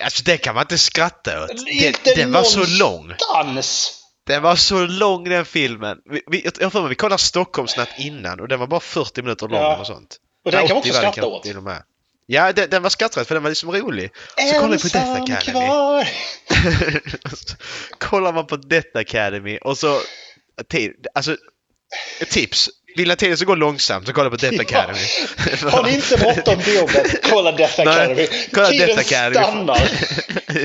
[0.00, 1.48] Alltså det kan man inte skratta åt.
[1.48, 3.06] Den, Inte den var så lång.
[3.06, 3.92] någonstans.
[4.26, 5.98] Den var så lång den filmen.
[6.10, 9.48] Vi, vi, jag för mig vi kollade Stockholmsnatt innan och den var bara 40 minuter
[9.48, 9.76] lång Ja.
[9.76, 10.16] och sånt.
[10.44, 11.42] Och den kan man 80 också skratta åt.
[11.42, 11.82] till och med.
[12.26, 14.10] Ja, den, den var skratträdd för den var liksom rolig.
[14.52, 15.66] Så kollar vi på Death Academy.
[15.66, 16.08] kvar.
[17.98, 20.00] kollar man på Death Academy och så...
[21.14, 21.36] Alltså,
[22.30, 22.70] tips.
[22.96, 24.62] Vill att tiden ska gå långsamt så kolla på Death Ja.
[24.62, 24.98] Academy.
[25.70, 28.14] Har ni inte bråttom till jobbet, kolla Death Academy.
[28.14, 29.34] Nej, kolla Tiden Death Academy.
[29.34, 29.78] stannar.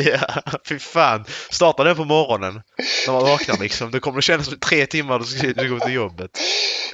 [0.11, 1.25] ja, fy fan.
[1.49, 2.61] Starta den på morgonen.
[3.07, 3.91] När man vaknar liksom.
[3.91, 6.31] Det kommer att kännas som tre timmar du ska, gå till jobbet.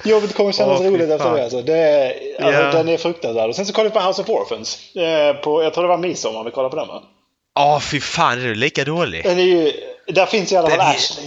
[0.04, 1.42] Jobbet kommer kännas Åh, fy roligt efter det.
[1.42, 1.62] Alltså.
[1.62, 2.06] det är,
[2.42, 2.72] alltså, Ja.
[2.72, 3.48] Den är fruktansvärd.
[3.48, 4.96] Och sen så kollade vi på House of Orphans.
[4.96, 7.02] Eh, på, jag tror det var midsommar vi kollade på den va?
[7.58, 8.38] Åh, fy fan.
[8.38, 9.24] Är du lika dålig?
[9.24, 9.72] Den är ju,
[10.06, 11.26] där finns i alla fall Den Ashley.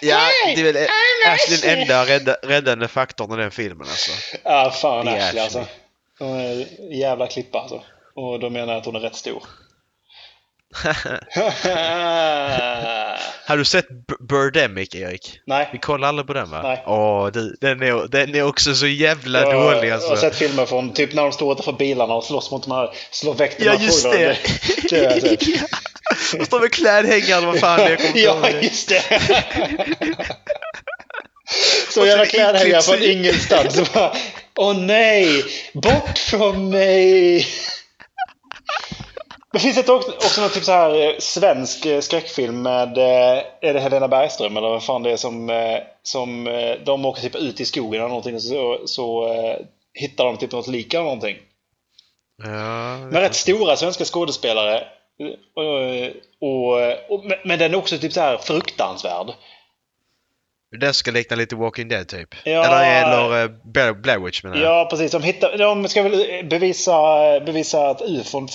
[0.00, 0.88] Ja, det är väl
[1.26, 4.10] Ashley den enda rädda, räddande faktorn i den filmen alltså.
[4.44, 5.42] Ja, fan Ashley, Ashley.
[5.42, 5.66] alltså.
[6.18, 7.82] Hon är en jävla klippa alltså.
[8.14, 9.42] Och då menar jag att hon är rätt stor.
[13.46, 13.86] Har du sett
[14.28, 15.40] Birdemic, Erik?
[15.46, 15.68] Nej.
[15.72, 16.60] Vi kollar aldrig på den va?
[16.62, 16.82] Nej.
[16.86, 20.16] Åh, du, den, är, den är också så jävla Jag dålig har alltså.
[20.16, 23.34] sett filmer från typ när de står utanför bilarna och slåss mot de här, slår
[23.34, 24.38] väck de Ja, just det!
[24.90, 25.36] Det har jag.
[25.40, 25.66] Ja.
[26.38, 27.90] De står med klädhängare vad fan det är.
[27.90, 29.02] jag kommer Ja, just det!
[31.90, 33.80] Så jävla klädhängare från så- ingenstans.
[34.56, 35.44] Åh nej!
[35.74, 37.46] Bort från mig!
[39.52, 43.42] Det finns ett också, också någon typ så här eh, svensk eh, skräckfilm med, eh,
[43.60, 45.50] är det Helena Bergström eller vad fan det är som,
[46.02, 46.44] som
[46.84, 49.28] de åker typ ut i skogen eller någonting och så, så
[49.94, 51.36] hittar de typ något lik eller någonting.
[52.42, 54.84] Ja, Med rätt stora svenska skådespelare.
[55.54, 55.64] Och,
[56.48, 59.26] och, och, men- den är också typ så här fruktansvärd.
[60.80, 62.28] Den ska likna lite Walking Dead typ.
[62.44, 62.64] Ja.
[62.64, 63.48] Eller, eller
[63.94, 64.64] Blair, Witch menar jag.
[64.64, 65.12] Ja, precis.
[65.12, 67.00] De, hittar, de ska väl bevisa,
[67.40, 68.48] bevisa att ufon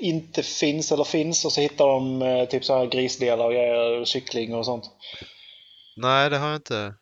[0.00, 4.00] inte finns eller finns och så hittar de eh, typ så här grisdelar och grejer,
[4.00, 4.84] och kyckling och sånt.
[5.96, 6.94] Nej, det har jag inte.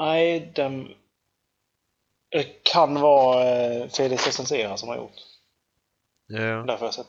[0.00, 0.88] Nej, den...
[2.30, 5.16] Det kan vara eh, Felix Recensera som har gjort.
[6.26, 7.06] Ja, Därför har jag sett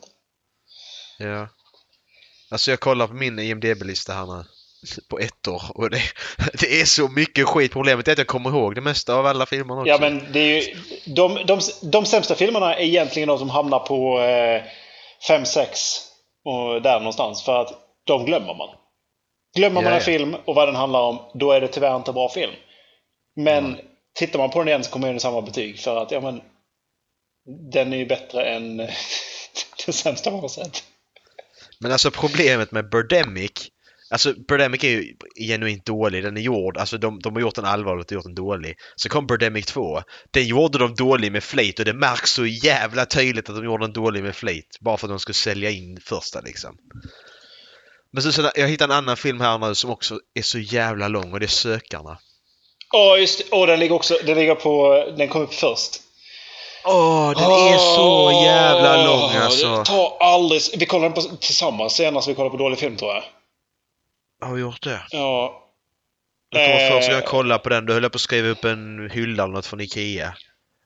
[1.18, 1.24] det.
[1.24, 1.48] ja.
[2.50, 4.44] Alltså jag kollar på min IMDB-lista här nu.
[5.08, 6.02] På ett år och det,
[6.60, 7.72] det är så mycket skit.
[7.72, 9.90] Problemet är att jag kommer ihåg det mesta av alla filmerna också.
[9.90, 10.76] Ja, men det är ju...
[11.14, 14.18] De, de, de sämsta filmerna är egentligen de som hamnar på
[15.28, 15.66] 5-6
[16.44, 17.42] och där någonstans.
[17.42, 17.72] För att
[18.04, 18.68] de glömmer man.
[19.56, 22.14] Glömmer man en film och vad den handlar om, då är det tyvärr inte en
[22.14, 22.52] bra film.
[23.36, 23.76] Men
[24.14, 25.80] tittar man på den igen så kommer den i samma betyg.
[25.80, 26.42] För att, ja men...
[27.72, 28.76] Den är ju bättre än
[29.86, 30.84] den sämsta man har sett.
[31.80, 33.70] Men alltså problemet med Birdemic
[34.10, 35.16] Alltså Birdemic är ju
[35.48, 36.22] genuint dålig.
[36.22, 38.76] Den är gjord, alltså de, de har gjort den allvarligt och gjort den dålig.
[38.96, 40.02] Så kom Birdemic 2.
[40.30, 43.84] Den gjorde de dålig med flit och det märks så jävla tydligt att de gjorde
[43.84, 44.78] den dålig med flit.
[44.80, 46.76] Bara för att de skulle sälja in första liksom.
[48.12, 51.08] Men så, så jag hittade en annan film här nu som också är så jävla
[51.08, 52.18] lång och det är Sökarna.
[52.94, 53.44] Åh, just det.
[53.50, 54.14] Åh, den ligger också...
[54.24, 55.04] Den ligger på...
[55.16, 56.00] Den kom upp först.
[56.84, 59.76] Åh, den är så jävla lång alltså.
[59.76, 60.62] Det tar aldrig...
[60.78, 63.22] Vi kollade den på, tillsammans senast vi kollade på dålig film tror jag.
[64.46, 65.00] Har vi gjort det?
[65.10, 65.62] Ja.
[66.50, 66.92] Jag kommer Eh.
[66.92, 69.54] först jag kolla på den, då höll jag på att skriva upp en hylla eller
[69.54, 70.34] något från Ikea.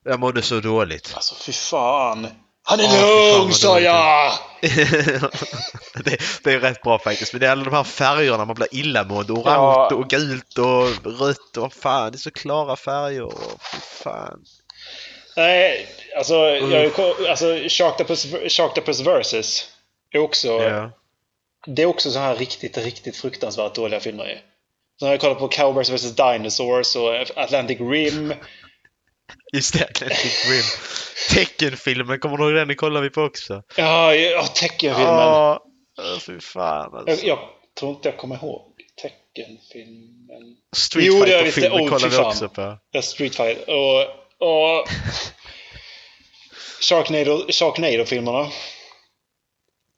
[0.05, 1.11] Jag mådde så dåligt.
[1.15, 2.27] Alltså fy fan.
[2.63, 4.31] Han är fan, lugn sa jag!
[6.05, 7.33] det, det är rätt bra faktiskt.
[7.33, 9.33] Men det är alla de här färgerna man blir illamående.
[9.33, 9.95] Orange Ja.
[9.95, 12.11] och gult och rött och fan.
[12.11, 13.23] Det är så klara färger.
[13.23, 14.45] Och fy fan.
[15.37, 15.87] Nej,
[16.17, 16.91] alltså, jag,
[17.29, 19.69] alltså Sharktopus, Sharktopus Versus
[20.11, 20.47] är också...
[20.47, 20.91] Ja.
[21.67, 24.37] Det är också så här riktigt, riktigt fruktansvärt dåliga filmer ju.
[24.99, 28.33] Så har jag kollat på Cowboys vs Dinosaurs och Atlantic Rim.
[29.53, 30.63] Just det, Atlantic Rim.
[31.29, 32.67] Teckenfilmen, kommer du ihåg den?
[32.67, 33.63] Den kollar vi på också.
[33.77, 35.05] Ja, ja Tecken-filmen.
[35.05, 35.65] Ja,
[36.25, 37.25] fy fan Jag, alltså.
[37.25, 37.39] jag
[37.79, 40.57] tror inte jag kommer ihåg Tecken-filmen.
[40.75, 41.95] Street Jo, det gör vi Fighter-filmen inte.
[41.95, 42.77] Oh, kollar vi också på.
[42.91, 43.73] Ja, Street Fighter.
[43.73, 44.01] Och...
[44.37, 44.87] och
[46.81, 48.51] Sharknado, Sharknado-filmerna.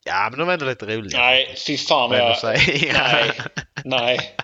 [0.05, 1.17] Ja, men de är ändå lite roliga.
[1.19, 2.37] Nej, fy fan vad jag...
[2.43, 3.31] Nej.
[3.83, 4.35] Nej.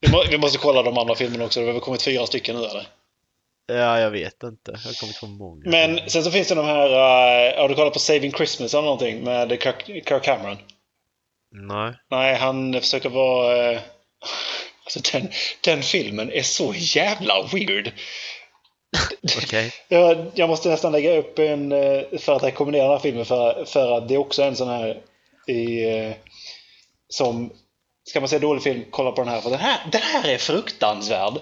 [0.00, 1.60] Vi, må, vi måste kolla de andra filmerna också.
[1.60, 2.86] Det har väl kommit fyra stycken nu eller?
[3.66, 4.70] Ja, jag vet inte.
[4.70, 5.62] Jag har kommit från många.
[5.64, 6.88] Men sen så finns det de här...
[6.88, 10.58] Uh, har du kollat på Saving Christmas eller någonting med Kirk, Kirk Cameron?
[11.54, 11.94] Nej.
[12.10, 13.72] Nej, han försöker vara...
[13.72, 13.80] eh,
[14.84, 15.30] alltså den,
[15.60, 17.92] den filmen är så jävla weird.
[19.36, 19.72] Okej.
[19.88, 23.64] Jag, jag måste nästan lägga upp en eh, för att rekommendera den här filmen för,
[23.64, 25.00] för att det är också en sån här
[25.46, 26.12] i, eh,
[27.08, 27.50] som
[28.04, 29.40] Ska man säga dålig film, kolla på den här.
[29.40, 31.34] För den här, den här är fruktansvärd.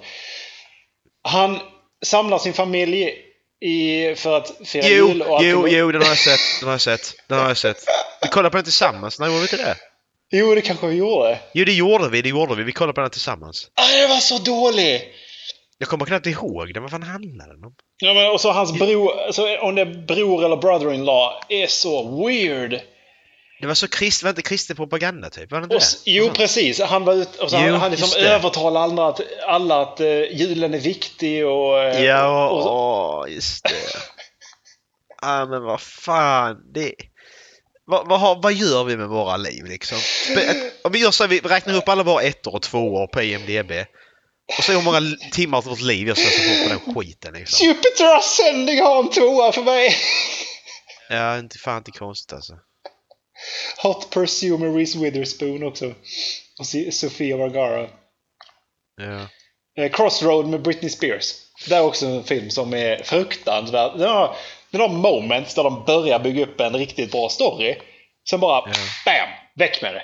[1.23, 1.59] Han
[2.03, 3.15] samlar sin familj
[3.61, 6.41] i, för att fira Jo, jul och jo, jo, den har jag sett.
[6.61, 7.15] Den har jag sett.
[7.29, 7.85] Den har jag sett.
[8.23, 9.19] Vi kollade på den tillsammans.
[9.19, 9.77] Nej, gjorde vi inte det?
[10.31, 11.39] Jo, det kanske vi gjorde.
[11.53, 12.23] Jo, det gjorde vi.
[12.23, 12.63] Det gjorde vi.
[12.63, 13.71] Vi kollade på den tillsammans.
[13.75, 15.15] Ah, den var så dålig!
[15.83, 16.83] Jag kommer knappt ihåg den.
[16.83, 17.75] Vad fan handlade den om?
[17.97, 22.27] Ja, men och så hans bror, alltså, om det är bror eller brother-in-law, är så
[22.27, 22.81] weird.
[23.61, 25.51] Det var så krist, var inte kristen propaganda typ?
[25.51, 26.33] Var det inte Och, s- jo, det?
[26.35, 26.81] precis.
[26.81, 28.29] Han var ut, och så Jo, han, han liksom det.
[28.29, 31.79] övertalar alla att, alla att uh, julen är viktig och...
[31.83, 33.99] eh, Ja, och, och, åh, just det.
[35.23, 36.57] Ja, men vad fan.
[36.75, 36.95] Det...
[37.85, 39.99] Vad, vad, vad gör vi med våra liv liksom?
[40.85, 43.73] Om vi gör så vi räknar upp alla våra ettor och tvåor på IMDB.
[44.59, 45.01] Och så hur många
[45.33, 47.67] timmar av vårt liv jag slösar på den skiten liksom.
[47.67, 49.95] Jupiter Ascending har en tvåa för mig!
[51.09, 52.53] Ja, inte fan inte konstigt alltså.
[53.83, 55.95] Hot Pursuit med Reese Witherspoon också.
[56.59, 57.89] Och Sofia Vergara.
[58.97, 59.29] Ja.
[59.83, 61.35] Eh, Crossroad med Britney Spears.
[61.69, 63.99] Det är också en film som är fruktansvärd.
[63.99, 64.37] Den har,
[64.71, 67.77] den har moments där de börjar bygga upp en riktigt bra story.
[68.31, 68.73] Sen bara Ja.
[69.05, 69.29] BAM!
[69.55, 70.03] Väck med det!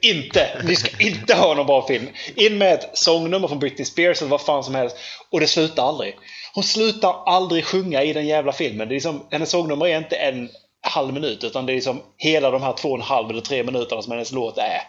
[0.00, 0.62] Inte!
[0.64, 2.08] Ni ska inte ha någon bra film.
[2.34, 4.96] In med ett sångnummer från Britney Spears eller vad fan som helst.
[5.30, 6.16] Och det slutar aldrig.
[6.54, 8.88] Hon slutar aldrig sjunga i den jävla filmen.
[8.88, 10.50] Det är liksom, hennes sångnummer är inte en
[10.80, 13.62] halv minut utan det är liksom hela de här två och en halv eller tre
[13.62, 14.80] minuterna som hennes låt är.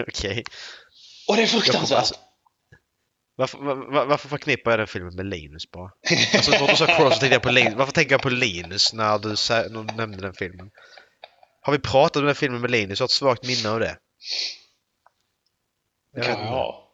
[0.08, 0.44] Okej.
[1.28, 1.98] Och det är fruktansvärt!
[1.98, 2.14] alltså-
[3.36, 5.90] Varför, var, varför förknippar jag den filmen med Linus bara?
[6.34, 7.74] Alltså du sa Cross så tänkte jag på Linus.
[7.76, 10.70] Varför tänker jag på Linus när du, när du nämnde den filmen?
[11.64, 13.00] Har vi pratat om den filmen med Linus?
[13.00, 13.96] Jag har ett svagt minne av det.
[16.16, 16.88] Vet kan jag ha.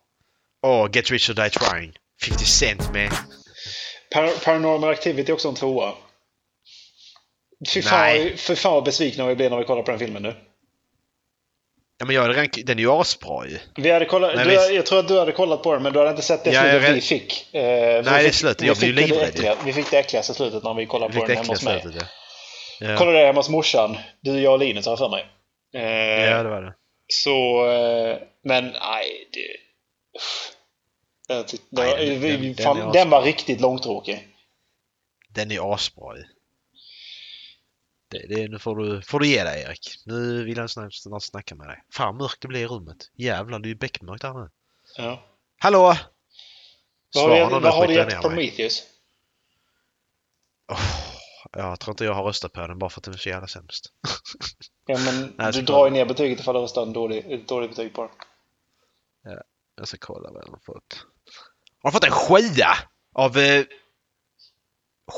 [0.63, 1.93] Åh, Get Rich or Die Trying.
[2.25, 3.11] 50 Cent med.
[4.15, 5.95] Par- Paranormal Activity är också en tvåa.
[7.75, 10.35] Fy fan, vad besvikna vi blev när vi kollade på den filmen nu.
[12.01, 12.59] Ja men jag hade rank...
[12.65, 13.59] Den är ju asbra ju.
[13.77, 14.71] Vi hade kollat, Nej, du, visst.
[14.71, 16.61] jag tror att du hade kollat på den men du hade inte sett det Ja,
[16.63, 17.55] slutet vi fick.
[17.55, 18.63] Eh, Nej, vi det fick- slutet.
[18.63, 19.57] vi Jag blev fick ju det livrädd.
[19.65, 21.81] Vi fick det äckligaste slutet när vi kollade Jag på den det hemma hos mig.
[21.81, 22.09] slutet ja.
[22.81, 22.97] Ja.
[22.97, 23.97] Kollade det hemma hos morsan.
[24.21, 25.27] Du, jag och Linus har för mig.
[25.75, 26.75] Eh, ja, det var det.
[27.09, 29.29] Så, eh, men nej.
[31.29, 34.29] Det, tyckte, det Nej, den- vi- den- vi- den fan, är den var riktigt långtråkig.
[35.29, 36.25] Den är asbra ju.
[38.11, 39.97] Det, det, nu får du, får du ge dig Erik.
[40.07, 41.83] Nu vill jag snart, snacka med dig.
[41.95, 42.97] Fan mörkt det blir i rummet.
[43.17, 44.51] Jävlar, det är ju beckmörkt här nu.
[44.97, 45.23] Ja.
[45.59, 45.95] Hallå!
[47.15, 48.21] Vad har du, vad har du gett.
[48.21, 48.83] Prometheus?
[50.73, 50.81] Åh,
[51.53, 53.47] jag tror inte jag har röstat på den bara för att den är så jävla
[53.47, 53.93] sämst.
[54.87, 57.71] Ja, men jag du drar ju ner betyget ifall du röstar en dålig, ett dåligt
[57.71, 58.11] betyg på den.
[59.77, 61.07] Jag ska kolla vad den har fått.
[61.83, 62.77] Har fått en sjua
[63.15, 63.65] av eh,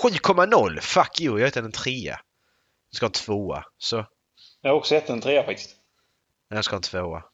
[0.03, 0.81] 7,0.
[0.81, 2.21] Fuck you, jag den en trea.
[2.91, 3.65] Jag ska ha en tvåa.
[3.79, 4.07] Så,
[4.61, 5.77] Jag har också gett en trea faktiskt.
[6.49, 7.25] jag ska ha en tvåa.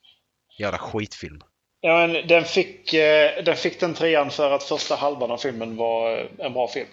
[0.59, 1.41] Jävla skitfilm.
[1.81, 5.77] Ja, men den fick, eh, den fick den trean för att första halvan av filmen
[5.77, 6.89] var eh, en bra film.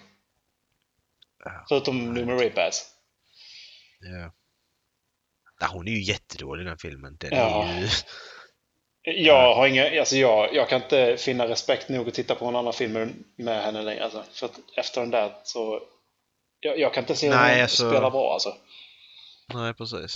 [1.68, 2.84] Förutom Noomi Rapace.
[4.00, 4.32] Ja.
[5.60, 7.16] Ja, hon är ju jättedålig i den filmen.
[7.20, 7.64] Den Ja.
[7.68, 7.88] är ju...
[9.24, 12.56] Jag har inga, alltså jag, jag kan inte finna respekt nog att titta på en
[12.56, 14.04] annan film med henne längre.
[14.04, 15.82] Alltså, för efter den där så...
[16.60, 18.56] Jag, jag kan inte se Nej, henne alltså- spela bra alltså.
[19.54, 20.14] Nej, precis.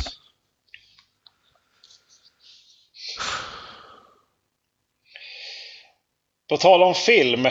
[6.48, 7.46] På tal om film.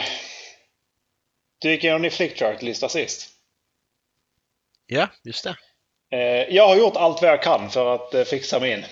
[1.59, 3.29] Du gick igenom din flickchart-lista sist.
[4.87, 5.55] Ja, just det.
[6.11, 8.85] Eh, jag har gjort allt vad jag kan för att eh, fixa mig in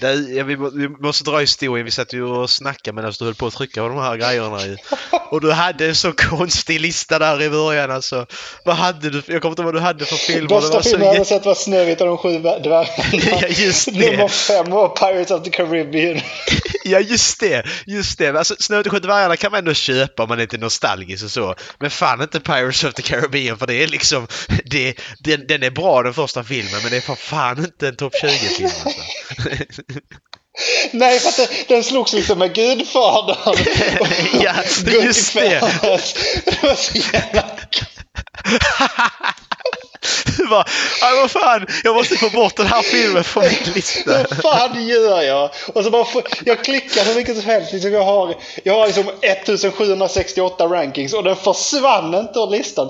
[0.00, 1.84] det ja, vi, vi måste dra historien.
[1.84, 4.66] Vi satt ju och snackade medan du höll på att trycka på de här grejerna.
[4.66, 4.76] ju.
[5.30, 8.26] Och du hade en så konstig lista där i början alltså.
[8.64, 9.22] Vad hade du?
[9.26, 10.46] Jag kommer inte ihåg vad du hade för film.
[10.46, 12.86] Bästa filmen jag jä- sett var Snövit och de sju dvärgarna.
[13.40, 14.10] Ja, just det.
[14.10, 16.20] Nummer fem var Pirates of the Caribbean.
[16.84, 17.62] Ja, just det.
[17.86, 18.28] Just det.
[18.38, 21.30] Alltså, Snövit och sju dvärgarna kan man ändå köpa om man inte är nostalgisk och
[21.30, 21.54] så.
[21.78, 24.26] Men fan inte Pirates of the Caribbean för det är liksom...
[24.64, 27.96] Det, den, den är bra den första filmen men det är för fan inte en
[27.96, 29.00] topp 20-film alltså.
[30.92, 33.56] Nej, för att den, den slogs liksom med Gudfadern.
[34.40, 34.54] Ja,
[35.02, 35.60] just det.
[36.44, 37.44] Det var så jävla...
[40.36, 40.64] Du bara,
[41.02, 44.26] "Aj, vad fan, jag måste få bort den här filmen från min lista.
[44.30, 45.50] Vad fan gör jag?
[45.74, 46.06] Och så bara
[46.44, 47.72] jag klickar hur mycket som helst.
[47.72, 52.88] Liksom jag, har, jag har liksom 1768 rankings och den försvann inte ur listan.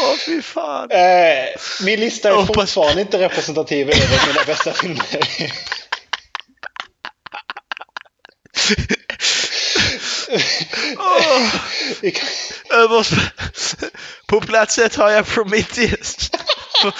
[0.00, 0.90] Åh fy fan.
[0.90, 1.46] Eh,
[1.84, 5.06] min lista är hoppas- fortfarande inte representativ över mina bästa filmer.
[12.14, 12.28] Kan-
[12.78, 13.12] överst
[14.26, 16.30] på plats ett har jag Prometheus.
[16.82, 16.92] På,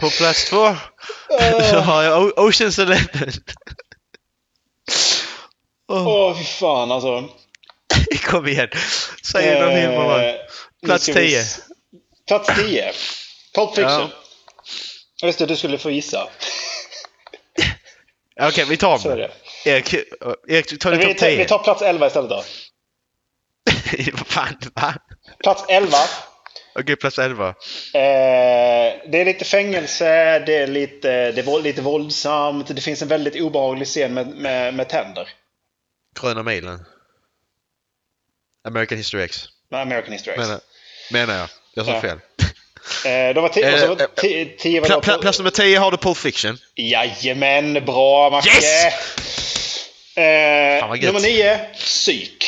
[0.00, 0.76] på plats två
[1.70, 3.32] så har jag O- Oceans Eleven.
[5.88, 7.28] Åh, Åh, fy fan alltså.
[8.24, 8.68] kom igen.
[9.32, 10.22] Säg någon film bara.
[10.86, 11.40] Plats ska vi 10.
[11.40, 11.60] s-
[12.28, 12.92] Plats 10.
[13.54, 13.90] Pulp Fiction.
[13.90, 14.10] Ja.
[15.22, 16.28] Just det, du skulle få gissa.
[18.40, 19.30] Okej, vi tar Så är det.
[19.64, 19.94] Erik,
[20.48, 21.36] Erik ta Vi, din topp tar- 10.
[21.38, 22.36] vi tar plats 11 istället då.
[24.12, 24.94] Vad fan, va?
[25.42, 25.98] Plats 11.
[26.74, 27.48] Okej, plats 11.
[27.48, 27.54] Eh,
[29.10, 33.42] det är lite fängelse, det är lite, det är lite våldsamt, det finns en väldigt
[33.42, 35.28] obehaglig scen med, med, med tänder.
[36.20, 36.84] Gröna milen.
[38.68, 39.44] American History X.
[39.70, 40.38] Med American History X.
[40.38, 40.60] Menar,
[41.12, 41.48] menar jag.
[41.74, 42.00] Jag sa Ja.
[42.00, 42.18] fel.
[43.04, 45.78] Eh, då var tio, så Eh, var eh, tio, tio pla, på- plats nummer 10
[45.78, 46.58] har du Pulp Fiction.
[46.74, 48.48] Jajamän, bra Macke!
[48.48, 48.94] Yes!
[50.16, 52.44] Eh, nummer 9, Psyk.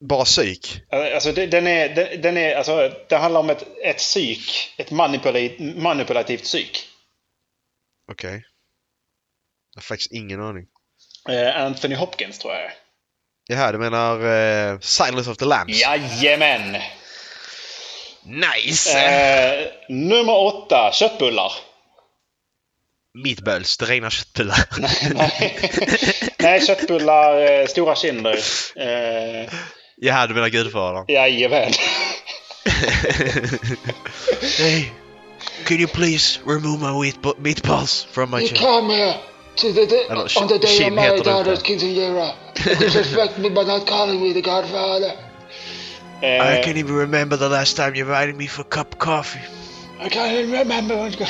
[0.00, 0.82] Bara psyk.
[0.90, 4.74] Alltså det, den är, den, den är, alltså, det handlar om ett, ett psyk.
[4.76, 6.88] Ett manipulativt, manipulativt psyk.
[8.12, 8.42] Okej.
[9.74, 10.66] Jag har faktiskt ingen aning.
[11.28, 12.70] Eh, Anthony Hopkins tror jag
[13.50, 13.54] det.
[13.56, 14.16] Jaha, du menar
[14.72, 15.80] uh, Silence of the Lambs?
[15.80, 16.76] Jajamän!
[18.24, 18.98] Nice!
[18.98, 21.52] Eh, nummer 8, Köttbullar.
[23.24, 24.64] Meatballs, det regnar köttbullar.
[25.14, 25.58] Nej,
[26.38, 28.38] Nej köttbullar, eh, stora kinder.
[28.76, 29.48] Eh,
[29.96, 31.04] Jaha, du menar Gudfadern.
[31.08, 31.72] jajamän.
[34.58, 34.90] hey,
[35.64, 38.62] can you please remove my meat meatballs from my You chest?
[39.56, 41.64] To the, the, Eller, on the day Shin daughter's inte.
[41.66, 42.32] quinceanera
[42.70, 45.12] and disrespect me by not calling me the godfather.
[46.22, 48.98] I Eh, can't even remember the last time you invited me for a cup of
[48.98, 49.40] coffee.
[50.00, 51.14] I can't even remember what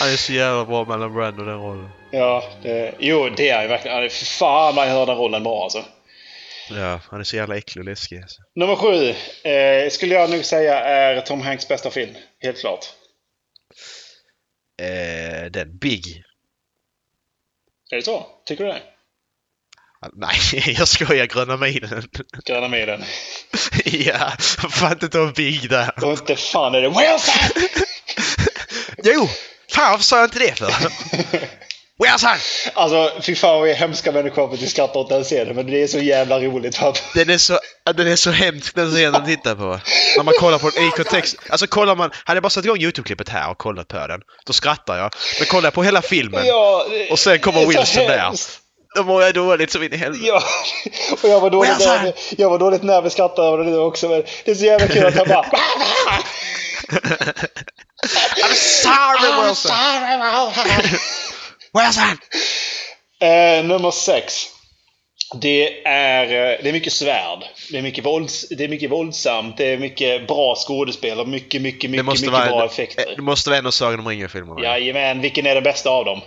[0.00, 1.88] Han är så jävla bra mellan Brando den rollen.
[2.10, 4.02] Ja, det, jo det är ju verkligen.
[4.02, 5.84] ja, Fy fan vad jag hör den rollen bra alltså.
[6.70, 8.16] Ja, han är så jävla äcklig och läskig.
[8.22, 8.42] Alltså.
[8.54, 9.14] Nummer sju
[9.50, 12.14] eh, skulle jag nog säga är Tom Hanks bästa film.
[12.42, 12.86] Helt klart.
[14.82, 16.22] Eh, den Big.
[17.90, 18.26] Är det så?
[18.46, 18.82] Tycker du det?
[20.00, 20.38] Ah, Nej,
[20.78, 21.26] jag skojar.
[21.26, 22.08] Gröna milen.
[22.44, 23.04] Gröna milen.
[23.84, 24.32] ja,
[24.70, 26.04] fan inte ta Big där.
[26.04, 27.68] Och inte fan är det Wilson!
[29.04, 29.28] Jo!
[29.70, 30.70] Fan, varför sa jag inte det för?
[31.98, 32.30] Wilson!
[32.74, 35.56] Alltså, fy fan vad vi är hemska människor för att vi skrattar åt den scenen.
[35.56, 36.76] Men det är så jävla roligt.
[36.76, 37.02] För att...
[37.14, 37.58] Den är så,
[37.96, 39.80] den är så hemsk den scenen att titta på.
[40.16, 41.36] När man kollar på den i kontext.
[41.50, 44.52] Alltså kollar man, hade jag bara satt igång YouTube-klippet här och kollat på den, då
[44.52, 45.14] skrattar jag.
[45.38, 48.32] Men kollar jag på hela filmen Ja, och sen kommer Wilson där.
[48.96, 50.24] Då mår jag dåligt som in i helvete.
[50.26, 50.42] Ja,
[51.22, 54.08] och jag var dåligt, när, jag var dåligt när vi skrattade över det nu också.
[54.08, 55.42] Men det är så jävla kul att han bara...
[58.36, 59.72] I'm sorry Wilson!
[61.78, 62.18] Wilson!
[63.20, 64.34] Eh, nummer sex.
[65.40, 67.38] Det är, eh, det är mycket svärd.
[67.70, 69.56] Det är mycket, vålds, det är mycket våldsamt.
[69.56, 73.12] Det är mycket bra skådespel och mycket, mycket, mycket, mycket vara, bra effekter.
[73.16, 74.62] det måste vara en av Sagan om ringen-filmerna.
[74.62, 76.20] Jajamän, vilken är den bästa av dem?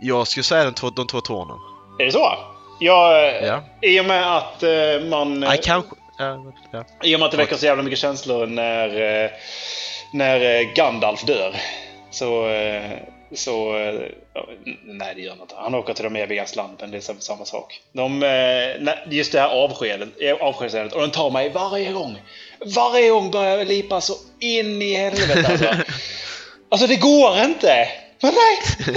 [0.00, 1.56] Jag skulle säga de två, de två tornen.
[1.98, 2.38] Är det så?
[2.80, 3.64] Jag, eh, Ja.
[3.82, 4.70] I och med att eh,
[5.08, 5.42] man...
[5.42, 5.90] eh, Nej, kanske...
[6.18, 6.84] Ja, ja.
[7.02, 8.88] I och med att det väcker så jävla mycket känslor när,
[9.24, 9.30] eh,
[10.12, 11.56] när eh, Gandalf dör.
[12.10, 12.48] Så...
[13.34, 13.94] så eh,
[14.84, 15.54] nej, det gör inte.
[15.58, 17.80] Han åker till de evigas land, men det är sam- samma sak.
[17.92, 22.22] De, eh, just det här avskedet, eh, avskedsärendet, och den tar mig varje gång.
[22.76, 25.74] Varje gång börjar jag lipa så in i helvete alltså.
[26.70, 27.88] Alltså det går inte!
[28.20, 28.94] Men nej, nej,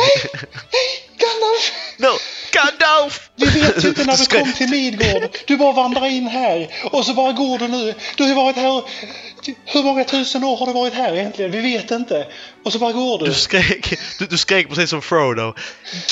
[0.71, 1.73] nej, Gandalf!
[1.97, 2.09] No!
[2.51, 3.29] Gandalf!
[3.35, 5.29] Vi vet ju inte när du kom till Midgård.
[5.47, 7.93] Du bara vandrar in här och så bara går du nu.
[8.17, 8.83] Du har ju varit här...
[9.65, 11.51] Hur många tusen år har du varit här egentligen?
[11.51, 12.27] Vi vet inte.
[12.65, 13.25] Och så bara går du.
[13.25, 15.53] Du skrek, du, du skrek precis som Frodo.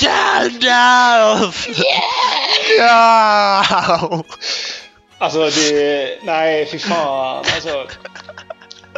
[0.02, 1.68] Gandalf!
[2.80, 4.24] Ja!
[5.18, 6.20] Alltså det...
[6.24, 7.38] Nej, fy fan.
[7.54, 7.88] Alltså...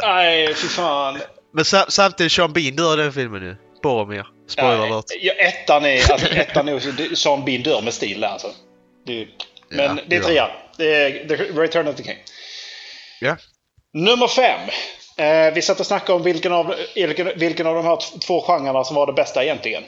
[0.02, 1.20] Nej, fy fan.
[1.54, 3.56] Men sa, samtidigt Sean Bean dör i den filmen ju.
[3.82, 4.26] Boromir.
[4.48, 5.04] Spoiler alert.
[5.20, 6.12] ja, ettan är...
[6.12, 6.92] Alltså, ettan är...
[6.96, 8.48] det- Sean Bean dör med stil där alltså.
[9.06, 9.26] Det,
[9.70, 10.50] men Ja, det är trean.
[10.78, 12.16] Det är The Return of the King.
[13.20, 13.36] Ja.
[13.92, 14.68] Nummer fem.
[15.16, 18.84] Eh, vi satt och snackade om vilken av, vilken, vilken av de här två genrerna
[18.84, 19.84] som var det bästa egentligen.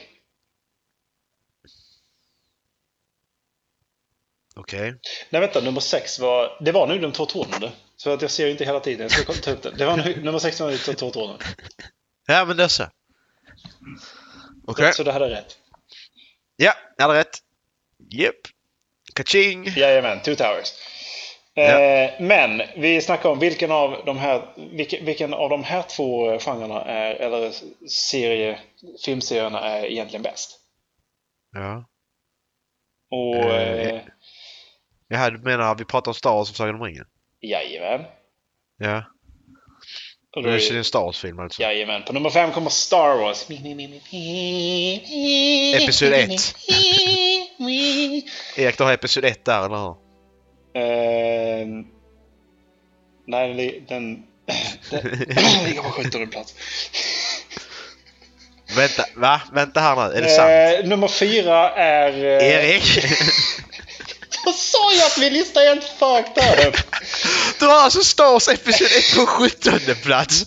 [4.57, 4.94] Okej.
[5.30, 6.59] Nej vänta, nummer sex var...
[6.61, 7.70] Det var nu de två tornen.
[7.96, 9.09] Så att jag ser ju inte hela tiden.
[9.11, 9.70] Jag ska ta upp det.
[9.70, 11.38] Det var nu, nummer sex var de två tornen.
[12.26, 12.84] Ja, men det så.
[14.66, 14.92] Okej.
[14.92, 15.59] Så det hade rätt.
[16.57, 17.38] Ja, jag hade rätt.
[18.11, 18.34] Japp.
[19.14, 19.64] Kaching!
[19.76, 20.72] Jajamän, Two Towers.
[21.57, 26.38] Eh, men vi snackar om vilken av de här, vilken, vilken av de här två
[26.38, 27.52] genrerna är, eller
[27.88, 28.59] serie,
[29.05, 30.59] filmserierna är egentligen bäst.
[31.52, 31.84] Ja.
[33.11, 34.00] Och Eh, eh,
[35.09, 37.07] Jaha, du menar vi pratar om Star Wars och Sagan om ringen?
[37.40, 38.05] jajamän.
[38.78, 39.05] Ja.
[40.36, 41.62] Och Det då är är, en Star Wars-film alltså?
[41.62, 42.02] jajamän.
[42.02, 43.46] På nummer fem kommer Star Wars.
[45.82, 46.30] Episod 1.
[48.57, 50.03] Erik, du har Episod 1 där, eller hur?
[50.75, 51.66] Eh,
[53.27, 54.22] nej, den, li- den,
[54.91, 56.55] den ligger på 17 plats.
[58.77, 59.41] Vänta, va?
[59.53, 60.85] Vänta här nu, är det sant?
[60.85, 62.25] Eh, nummer fyra är...
[62.25, 63.05] eh, Erik?
[64.47, 66.77] Jag sa ju att min lista är helt fucked up!
[67.59, 70.45] Du har alltså Star Wars Episod 1 på 17 plats!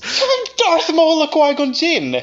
[0.57, 2.21] Darth Maul och Qui-Gon Jinn!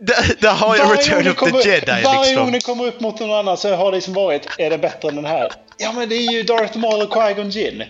[0.00, 2.52] Där, där har jag Varje gång Return det of kommer- the Jedi Varje gång liksom.
[2.52, 5.16] det kommer upp mot någon annan så har det liksom varit, är det bättre än
[5.16, 5.52] den här?
[5.78, 7.84] Ja men det är ju Darth Maul och Qui-Gon Jinn.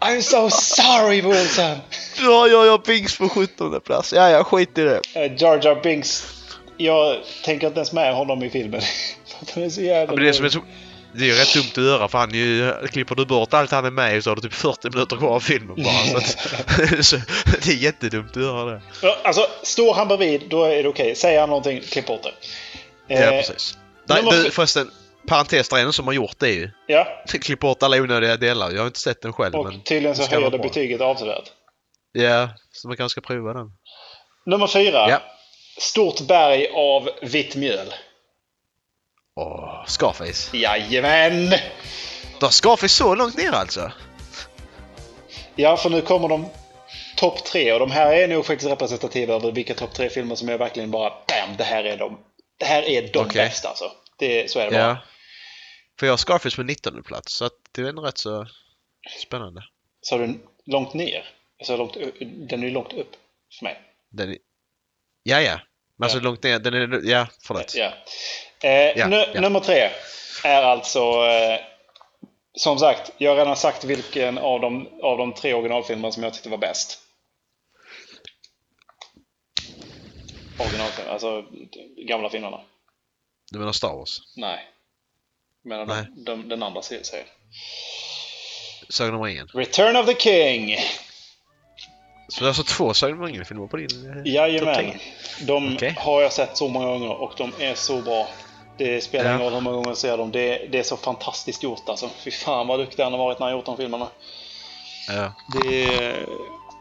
[0.00, 1.76] I'm so sorry Wilson!
[2.18, 4.12] Du har jag, jag Binks på 17 plats.
[4.12, 5.00] Ja, jag skit i det.
[5.16, 6.26] Uh, Jar Jar Binks.
[6.76, 8.80] Jag tänker inte ens med honom i filmen.
[9.54, 10.60] Han är så jävla Men det är, som är så,
[11.18, 13.70] det är ju rätt dumt att göra för han är ju, klipper du bort allt
[13.70, 15.92] han är med i så har du typ 40 minuter kvar av filmen bara.
[16.04, 17.16] Så, att, så
[17.64, 18.82] det är jättedumt att göra det.
[19.02, 21.14] Ja, Alltså, står han bredvid då är det okej.
[21.14, 22.32] Säger han någonting, klipp bort det.
[23.14, 23.78] Ja, Eh, precis.
[24.08, 24.90] Nej, du, förresten,
[25.28, 26.70] parentes, det är en som har gjort det ju.
[26.86, 27.06] Ja,
[27.40, 28.70] Klipp bort alla onödiga delar.
[28.70, 29.54] Jag har inte sett den själv.
[29.54, 31.44] och men tydligen så höjer det betyget avsevärt.
[32.12, 33.66] Ja, så man kanske ska prova den.
[34.46, 35.10] Nummer fyra.
[35.10, 35.22] Ja.
[35.78, 37.86] Stort berg av vitt mjöl.
[39.86, 40.56] Scarface.
[40.56, 41.50] Jajamän!
[42.40, 43.92] Då har Scarface så långt ner alltså?
[45.56, 46.48] Ja, för nu kommer de
[47.16, 50.48] topp tre och de här är nog faktiskt representativa över vilka topp tre filmer som
[50.48, 51.56] jag verkligen bara Bam!
[51.58, 52.18] Det här är de.
[52.58, 53.46] Det här är de Okej.
[53.46, 53.92] bästa alltså.
[54.18, 54.80] Det, så är det bara.
[54.80, 54.96] Ja.
[56.00, 58.46] För jag har Scarface på 19 plats, så det är ändå rätt så
[59.26, 59.62] spännande.
[60.00, 61.24] Så har du långt ner?
[61.58, 63.10] Alltså långt, den är ju långt upp
[63.58, 63.80] för mig.
[64.10, 64.38] Den är...
[65.22, 65.60] Ja, ja.
[65.98, 66.22] Men alltså Ja.
[66.24, 67.00] långt ner, den är...
[67.10, 67.74] Ja, förlåt.
[67.74, 67.92] Ja.
[68.66, 69.40] Eh, Ja, nu, ja.
[69.40, 69.90] Nummer tre
[70.44, 71.00] är alltså...
[71.26, 71.60] Eh,
[72.58, 76.34] som sagt, jag har redan sagt vilken av de, av de tre originalfilmerna som jag
[76.34, 76.98] tyckte var bäst.
[80.58, 81.44] Originalfilmer, alltså
[82.08, 82.60] gamla filmerna.
[83.52, 84.18] Du menar Star Wars?
[84.36, 84.58] Nej.
[85.64, 86.04] Men Nej.
[86.16, 87.26] de, de, den andra se- serien.
[88.88, 89.48] Sagan om ringen.
[89.54, 90.76] Return of the King!
[92.28, 94.98] Så det är alltså två Sagan om ringen-filmer på din eh, Jajamän.
[95.46, 95.94] De Okej.
[95.98, 98.28] har jag sett så många gånger och de är så bra.
[98.78, 99.30] Det spelar Ja.
[99.30, 100.32] ingen roll hur många gånger jag ser dem.
[100.32, 102.10] Det, det är så fantastiskt gjort alltså.
[102.24, 104.08] Fy fan vad duktig han har varit när han gjort de filmerna.
[105.08, 105.32] Ja.
[105.62, 106.26] Det är...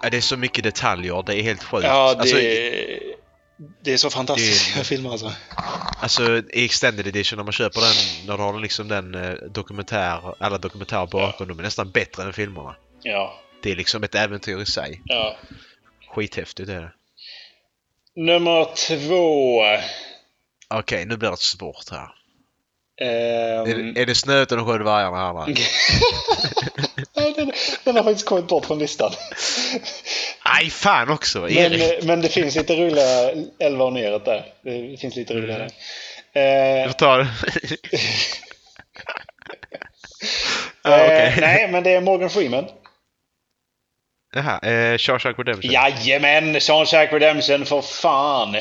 [0.04, 1.84] Ja, det är så mycket detaljer, det är helt sjukt.
[1.88, 2.38] Ja, det, Alltså,
[3.84, 5.32] det är så fantastiska det- filmer alltså.
[6.02, 10.36] Alltså i Extended Edition när man köper den, när du har liksom den eh, dokumentär,
[10.40, 12.76] alla dokumentärer bakom, de är nästan bättre än filmerna.
[13.02, 15.02] Ja, Det är liksom ett äventyr i sig.
[15.06, 15.36] ja.
[16.16, 16.92] Skithäftigt är det.
[18.16, 19.62] Nummer två.
[20.70, 22.10] Okej, nu blir det svårt här.
[23.02, 25.46] Ehm, Är, är det snö utan de sju dvärgarna här
[27.16, 27.52] nej, den,
[27.84, 29.12] den har faktiskt kommit bort från listan.
[30.44, 31.40] Aj, fan också!
[31.42, 32.04] Men, Erik!
[32.04, 34.54] men det finns lite roliga 11 och neråt där.
[34.64, 35.70] Det finns lite roliga där.
[36.34, 37.28] Eh, Jag tar det.
[40.84, 41.38] ja, eh, okej.
[41.42, 42.66] nej, men det är Morgan Freeman.
[44.36, 45.72] Jaha, eh, Shawshank Redemption.
[45.72, 46.60] Jajamän!
[46.60, 48.56] Shawshank Redemption för fan!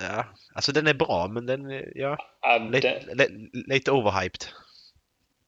[0.00, 0.24] ja.
[0.56, 4.44] Alltså den är bra, men den är, ja, Ja, lite, den, li, lite overhyped.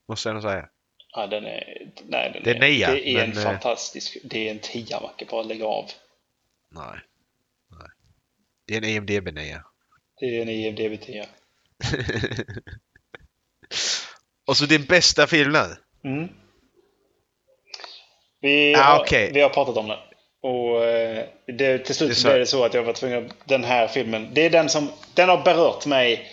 [0.08, 0.68] Måste jag nog säga.
[1.14, 1.90] ja, den är...
[2.04, 4.16] Nej, den Det är nia, Det är en men, eh, fantastisk...
[4.24, 5.24] Det är en tia, Macke.
[5.30, 5.84] Bara lägg av.
[6.70, 6.98] Nej.
[7.70, 7.88] Nej.
[8.66, 9.62] Det är en IMDB 9.
[10.20, 11.26] Det är en IMDB 10.
[14.46, 15.76] Och så din bästa film nu?
[16.10, 16.28] Mm.
[18.40, 19.30] Vi, Ah, har, okej.
[19.34, 19.98] vi har pratat om den.
[20.42, 21.24] Och eh,
[21.58, 23.32] det, till slut Det blev det så att jag var tvungen att...
[23.44, 24.90] Den här filmen, det är den som...
[25.14, 26.26] Den har berört mig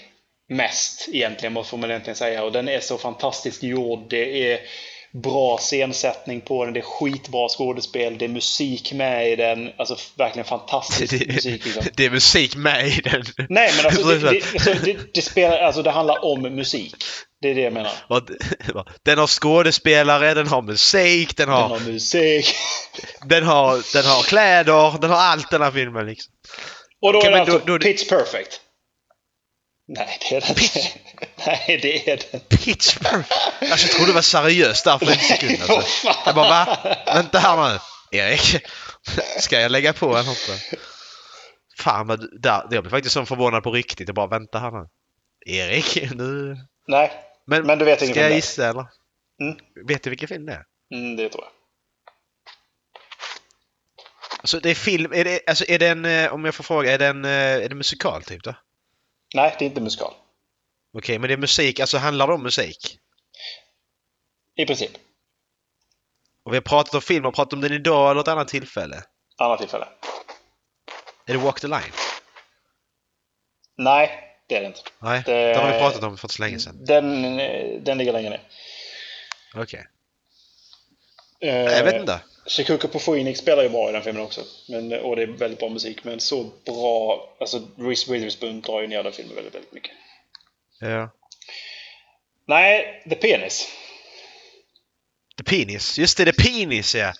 [0.49, 2.43] mest egentligen, måste man egentligen säga.
[2.43, 4.09] Och den är så fantastiskt gjord.
[4.09, 4.59] Det är
[5.23, 6.73] bra scensättning på den.
[6.73, 8.17] Det är skitbra skådespel.
[8.17, 9.71] Det är musik med i den.
[9.77, 11.65] Alltså verkligen fantastisk musik.
[11.65, 11.83] Liksom.
[11.95, 13.23] det är musik med i den.
[13.49, 16.95] Nej, men alltså det, det, alltså, det, det, spelar, alltså det handlar om musik.
[17.45, 17.91] Det är det jag menar.
[19.03, 22.55] Den har skådespelare, den har musik, den Den har, har musik.
[23.25, 26.33] den har, den har kläder, den har allt den här filmen liksom.
[27.01, 28.61] Och då Okej, är det då- alltså då- Pitch Perfect.
[29.87, 30.79] Nej, det är det inte.
[31.45, 32.49] Nej, det är det.
[32.49, 33.31] Pitch perfect.
[33.71, 36.07] Alltså, jag trodde det var seriöst där för en sekund alltså.
[36.25, 36.77] Jag bara va?
[37.05, 37.79] Vänta här nu.
[38.19, 38.63] Erik.
[39.39, 40.77] Ska jag lägga på eller inte?
[41.77, 44.07] Fan men där, jag blev faktiskt så förvånad på riktigt.
[44.07, 44.87] Jag bara vänta här nu.
[45.53, 46.57] Erik, nu...
[46.87, 47.11] Nej,
[47.45, 48.85] Men, Men du vet Ska jag gissa eller?
[49.41, 49.57] Mm.
[49.87, 50.65] Vet du vilken film det är?
[50.93, 51.51] mm, det tror jag.
[54.39, 56.91] Alltså det är film, är det, alltså är det en, eh, om jag får fråga,
[56.91, 58.55] är det en, eh, är det musikal typ då?
[59.35, 60.13] Nej, det är inte musikal.
[60.97, 62.99] Okej, men det är musik, alltså handlar det om musik?
[64.55, 64.91] I princip.
[66.43, 69.03] Och vi har pratat om film, har pratat om den idag eller ett annat tillfälle?
[69.37, 69.87] Annat tillfälle.
[71.25, 71.93] Är det Walk the Line?
[73.77, 74.79] Nej, det är det inte.
[74.99, 76.85] Nej, Det- det har vi pratat om för så länge sedan.
[76.85, 77.37] Den,
[77.83, 78.41] den ligger längre ner.
[79.55, 79.87] Okej.
[81.39, 82.19] Eh, Jag vet inte.
[82.47, 84.41] Shikuko på Phoenix spelar ju bra i den filmen också.
[84.69, 86.03] Men, och det är väldigt bra musik.
[86.03, 87.27] Men så bra...
[87.39, 89.91] Alltså, Reese Witherspoon drar ju ner den filmen väldigt, väldigt mycket.
[90.79, 91.09] Ja.
[92.47, 93.67] Nej, The Penis.
[95.37, 95.97] The Penis.
[95.97, 97.13] Just det, The Penis ja!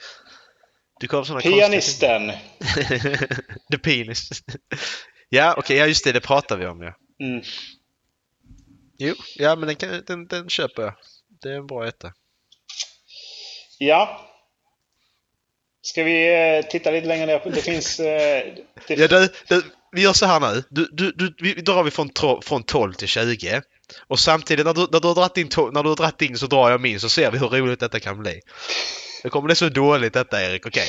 [0.99, 2.27] Du kom såna Pianisten.
[3.71, 4.29] The Penis.
[5.29, 6.93] ja, okej, ja just det, det pratar vi om ja.
[7.19, 7.41] Mm.
[8.97, 10.93] Jo, ja men den, kan, den, den köper jag.
[11.41, 12.13] Det är en bra etta.
[13.77, 14.31] Ja.
[15.81, 17.41] Ska vi eh, titta lite längre ner?
[17.45, 17.99] Det finns...
[17.99, 18.53] Eh,
[18.87, 19.61] det, Ja, du, du,
[19.91, 20.63] vi gör så här nu.
[20.69, 22.09] Du, du, du, vi drar vi från,
[22.43, 23.61] från 12 till 20.
[24.07, 26.37] Och samtidigt när du, när, du har dratt in, to- när du har dratt in
[26.37, 28.41] så drar jag min så ser vi hur roligt detta kan bli.
[29.23, 30.87] Det kommer bli så dåligt detta Erik, okej.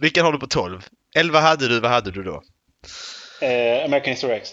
[0.00, 0.86] Vilken har du på 12?
[1.14, 2.42] 11 hade du, vad hade du då?
[3.40, 4.50] eh, American History X.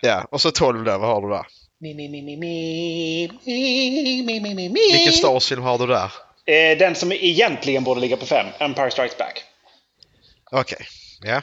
[0.00, 1.46] Ja, och så 12 där, vad har du där?
[1.80, 4.92] Mi, mi, mi, mi, mi, mi, mi, mi, mi, mi.
[4.92, 6.12] Vilken Star Wars-film har du där?
[6.46, 8.46] Eh, den som egentligen borde ligga på fem.
[8.58, 9.44] Empire Strikes Back.
[10.50, 10.86] Okej,
[11.22, 11.34] ja.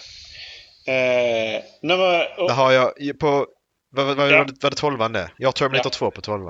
[0.93, 2.47] Eh, nummer...
[2.47, 3.47] Där har jag på...
[3.91, 4.37] Vad vad- vad- Ja.
[4.37, 5.31] var det- var det 12 det?
[5.37, 5.97] Jag har Terminator Ja.
[5.97, 6.41] 2 på 12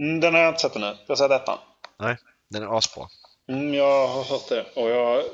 [0.00, 0.86] Mm, den har jag inte sett ännu.
[0.86, 1.58] Jag har sett ettan.
[2.00, 2.16] Nej,
[2.50, 3.06] den är asbra.
[3.50, 4.64] Mm, jag har hört det.
[4.74, 5.24] Och jag,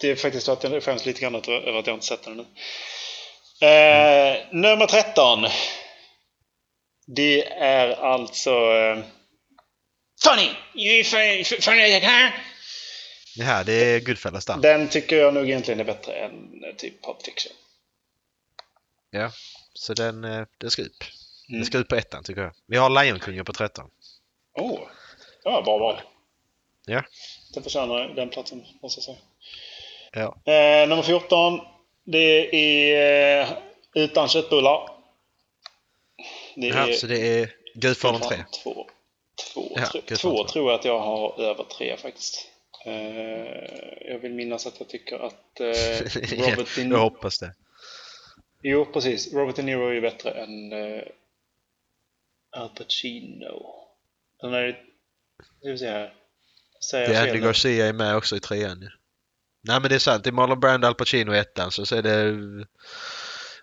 [0.00, 2.32] det är faktiskt så att jag skäms lite grann över att jag inte sett den
[2.32, 2.44] ännu.
[3.62, 5.46] Eh, nummer 13.
[7.06, 8.50] Det är alltså...
[8.50, 8.98] Eh,
[10.24, 10.50] funny!
[10.74, 12.30] You funny, funny huh?
[13.36, 14.56] Det här, det är Goodfellas där.
[14.56, 17.52] Den tycker jag nog egentligen är bättre än eh, typ Pulp Fiction.
[19.74, 21.04] Så den, eh, den ska upp.
[21.48, 21.66] Den Mm.
[21.66, 22.52] ska ut på ettan tycker jag.
[22.66, 23.90] Vi har Lejonkungen på 13.
[24.54, 24.80] Oh.
[25.44, 26.00] Ja, bra val.
[26.86, 27.02] Ja.
[27.54, 29.16] Den förtjänar den platsen, måste jag säga.
[30.12, 30.52] Ja.
[30.52, 31.60] Eh, nummer 14.
[32.04, 33.58] Det är eh,
[33.94, 34.90] Utan köttbullar.
[36.56, 38.44] Det Ja, så det är Gudfadern 3.
[38.62, 38.86] Två.
[39.54, 42.48] Två, Ja, Gudfadern två tror jag att jag har över tre faktiskt.
[42.86, 45.66] Eh, jag vill minnas att jag tycker att eh,
[46.50, 46.96] Robert De jag Niro...
[46.96, 47.54] hoppas det.
[48.62, 49.32] Jo, precis.
[49.34, 51.02] Robert De Niro är ju bättre än eh,
[52.50, 53.86] Al Pacino.
[54.40, 54.72] Den är...
[55.60, 56.14] Ska vi se här.
[56.90, 57.46] Säger Det är jag Andy?
[57.46, 58.88] Garcia är med också i trean ju.
[59.64, 60.24] Nej men det är sant.
[60.24, 61.70] Det är Marlon Brando, Al Pacino i ettan.
[61.70, 62.32] Så, så är det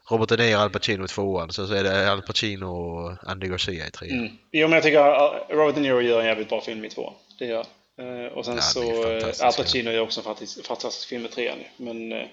[0.10, 1.52] Robert De Niro, Al Pacino i tvåan.
[1.52, 4.20] Så, så är det Al Pacino och Andy Garcia i trean.
[4.20, 4.38] Mm.
[4.52, 7.14] Jo, men jag tycker att Robert De Niro gör en jävligt bra film i tvåan.
[7.40, 7.66] Det gör
[8.00, 11.28] eh, Och sen Ja, så eh, Al Pacino gör också en fantastisk, fantastisk film i
[11.30, 11.58] trean.
[11.78, 12.28] Men, Mm.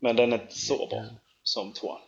[0.00, 1.04] men den är inte så bra
[1.42, 2.00] som tvåan.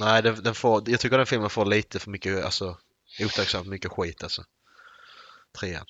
[0.00, 2.78] Nej, den, den får, jag tycker den filmen får lite för mycket, alltså
[3.20, 4.42] otacksamt mycket skit alltså.
[5.60, 5.86] Trean.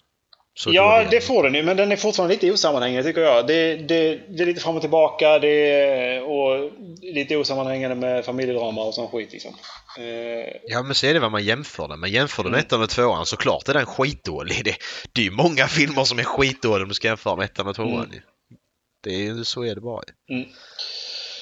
[0.56, 3.46] Så ja, det får den ju, men den är fortfarande lite osammanhängande tycker jag.
[3.46, 6.70] Det, det, det är lite fram och tillbaka det är, och
[7.02, 9.54] lite osammanhängande med familjedrama och sån skit liksom.
[9.98, 10.04] Eh,
[10.62, 12.10] Ja men så är det vad man jämför den med.
[12.10, 12.60] Jämför med Mm.
[12.60, 14.64] ettan och tvåan så klart är den skitdålig.
[14.64, 14.76] Det,
[15.12, 17.76] det är ju många filmer som är skitdåliga om du ska jämföra med ettan och
[17.76, 18.10] tvåan Mm.
[19.02, 20.02] Det är så är det bara.
[20.30, 20.44] yes,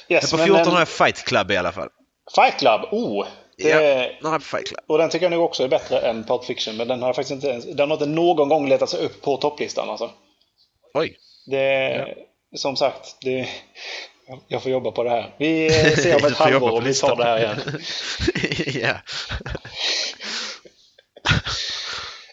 [0.09, 1.89] Men på men 14 den- har jag Fight Club i alla fall.
[2.35, 3.27] Fight Club, oh!
[3.57, 4.81] Det, Ja, den har Fight Club.
[4.87, 7.31] Och den tycker jag nog också är bättre än Pulp Fiction, men den har faktiskt
[7.31, 10.11] inte ens, den har inte någon gång letat sig upp på topplistan alltså.
[10.95, 11.17] Oj.
[11.47, 12.15] Det,
[12.57, 13.49] Som sagt, det,
[14.49, 15.35] jag får jobba på det här.
[15.39, 17.61] Vi eh, ser om ett halvår om vi tar det här igen.
[18.83, 18.95] ja.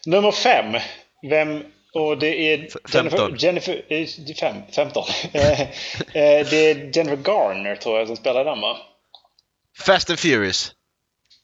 [0.05, 0.75] Nummer fem.
[1.29, 1.63] Vem?
[1.93, 2.79] Och det är Jennifer...
[2.89, 3.35] 15.
[3.37, 4.07] Jennifer eh,
[4.39, 5.03] fem, 15.
[5.33, 5.67] Eh, eh,
[6.49, 8.77] det är Jennifer Garner tror jag som spelar den va?
[9.79, 10.71] Fast and Furious.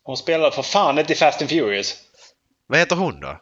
[0.06, 1.96] Hon spelar för fan inte i Fast and Furious.
[2.68, 3.42] Vad heter hon då?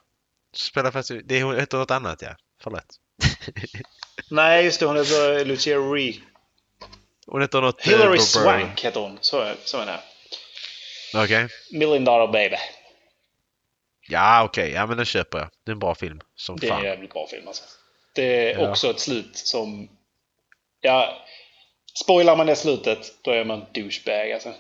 [0.56, 2.36] Spelar Fast and Det är- heter något annat ja.
[2.64, 2.86] Förlåt.
[4.32, 4.86] Nej, just det.
[4.86, 6.20] Hon heter Lucia Ree.
[7.28, 7.86] Hon heter något...
[7.88, 9.18] eh, Hillary Bob Swank heter hon.
[9.22, 10.00] Så är, så är det.
[11.24, 11.48] Okej.
[11.72, 12.56] Million Dollar Baby.
[14.10, 15.50] Ja okej, ja men den köper jag.
[15.66, 16.22] Det är en bra film.
[16.36, 16.86] Som Det är en fan.
[16.86, 17.64] jävligt bra film alltså.
[18.16, 18.70] Det är Ja.
[18.72, 19.90] också ett slut som...
[20.82, 21.26] Ja,
[22.04, 24.54] spoilar man det slutet, då är man douchebag alltså.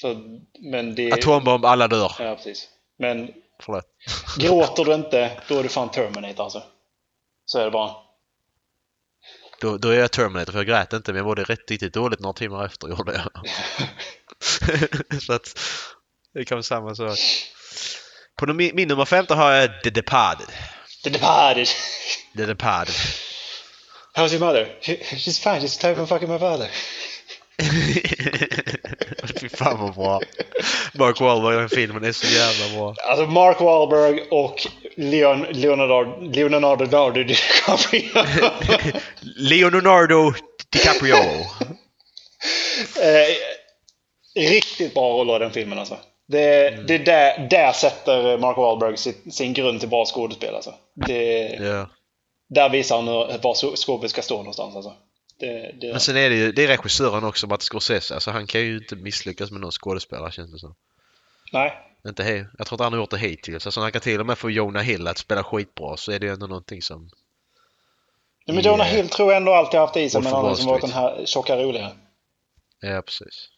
[0.00, 1.12] Så, men det...
[1.12, 2.12] Atombomb, alla dör.
[2.18, 2.68] Ja, precis.
[2.98, 3.84] Men Förlåt.
[4.38, 6.62] gråter du inte, då är du fan Terminator alltså.
[7.46, 7.94] Så är det bara.
[9.60, 12.20] Då, då är jag Terminator för jag grät inte men jag mådde rätt riktigt dåligt
[12.20, 13.48] några timmar efter gjorde jag.
[15.22, 15.58] så att
[16.34, 17.18] det kan vara samma sak.
[18.36, 20.46] På num- min nummer 15 har jag The Departed.
[21.04, 21.68] The Departed.
[22.36, 22.94] The Departed.
[24.14, 24.78] How's your mother?
[24.82, 26.70] She- She's fine, she's type of fucking my father.
[29.58, 30.20] Fan vad bra.
[30.94, 32.94] Mark Wahlberg i den filmen är så jävla bra.
[33.10, 38.02] Alltså Mark Wahlberg och Leon, Leonardo, Leonardo DiCaprio.
[39.36, 40.32] Leonardo
[40.72, 41.14] DiCaprio.
[43.02, 43.34] eh,
[44.50, 45.96] riktigt bra roller i den filmen alltså.
[46.28, 50.74] Det, det är där, där sätter Mark Wahlberg sin, sin grund till bra skådespel alltså.
[51.06, 51.88] Det, ja.
[52.54, 54.92] Där visar han hur- var skåpet ska stå någonstans alltså.
[55.38, 58.14] Det, det, Men sen är det ju, det är regissören också, Martin Scorsese.
[58.14, 60.74] Alltså han kan ju inte misslyckas med någon skådespelare känns det som.
[61.52, 61.84] nej.
[62.08, 63.66] Inte he- jag tror inte han har gjort det hittills.
[63.66, 66.26] Alltså han kan till och med få Jonah Hill att spela skitbra så är det
[66.26, 67.10] ju ändå någonting som...
[68.46, 70.52] Nej, men Jonah Hill tror jag ändå alltid haft i sig, men han har Wall
[70.52, 71.90] liksom varit den här tjocka roliga.
[72.80, 73.48] Ja, precis.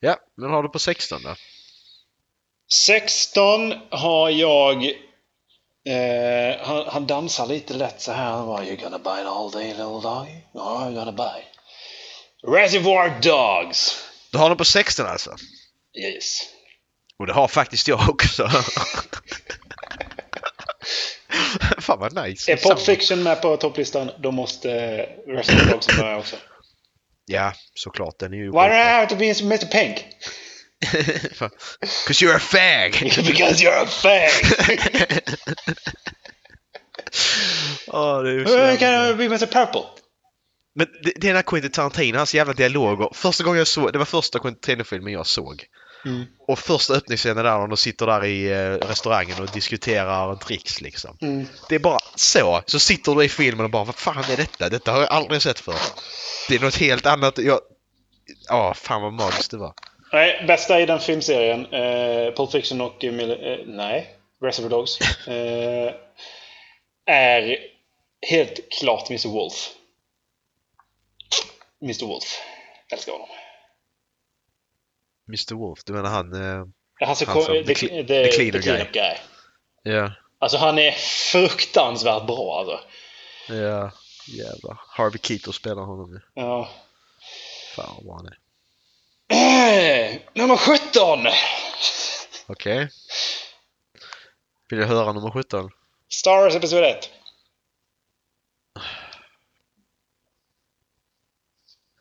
[0.00, 1.34] Ja, men har du på 16 då?
[2.72, 4.92] 16 har jag...
[5.84, 8.30] Eh, han, han dansar lite lätt så här.
[8.30, 10.26] Han bara, You gonna bite all day little dog?
[10.54, 11.44] Ja, I'm gonna bite.
[12.46, 14.04] Reservoir Dogs.
[14.32, 15.36] Du har den på 16 alltså?
[15.98, 16.40] Yes.
[17.18, 18.48] Och det har faktiskt jag också.
[21.78, 22.52] Fan vad nice.
[22.52, 26.36] Är Pulp Fiction med på topplistan, då måste eh, Reservoir Dogs vara med också.
[27.26, 28.18] Ja, såklart.
[28.18, 28.44] Den är ju...
[28.44, 30.04] Why do I have to be Mr Pink?
[32.06, 32.92] Cause you're a fag!
[33.26, 34.30] Because you're a fag!
[37.88, 39.84] Åh, det är Hur kan jag be Mr Purple?
[40.74, 43.08] Men det, det är när Quentin Tarantino, hans jävla dialoger.
[43.12, 45.64] Första gången jag såg, det var första Quentin Tarantino-filmen jag såg.
[46.04, 46.24] Mm.
[46.48, 51.16] Och första öppningsscenen där när de sitter där i eh, restaurangen och diskuterar dricks liksom.
[51.20, 51.46] Mm.
[51.68, 52.62] Det är bara så.
[52.66, 54.68] Så sitter du i filmen och bara vad fan är detta?
[54.68, 55.80] Detta har jag aldrig sett förr.
[56.48, 57.38] Det är något helt annat.
[57.38, 57.60] Jag...
[58.48, 59.74] Ja, fan vad magiskt det var.
[60.12, 63.04] Nej, bästa i den filmserien, eh, Pulp Fiction och...
[63.04, 64.98] eh, nej, Reservoir Dogs.
[65.28, 65.94] Eh,
[67.06, 67.58] är
[68.30, 69.68] helt klart Mr Wolf.
[71.82, 72.24] Mr Wolf.
[72.92, 73.28] Älskar honom.
[75.28, 76.34] Mr Wolf, du menar han...
[76.34, 76.64] Eh,
[77.06, 79.14] Han som kom, the, the the, the, cleaner cleanup guy.
[79.82, 80.92] ja, Alltså han är
[81.32, 82.80] fruktansvärt bra alltså.
[83.48, 83.92] ja,
[84.28, 84.80] jävlar.
[84.86, 86.20] Harvey Keitel spelar honom nu.
[86.34, 86.68] Ja.
[87.76, 88.38] Fan vad han är.
[90.34, 91.26] Nummer 17!
[92.46, 92.88] Okej.
[94.70, 95.70] Vill jag höra nummer 17?
[96.08, 97.10] Star Wars Episod 1.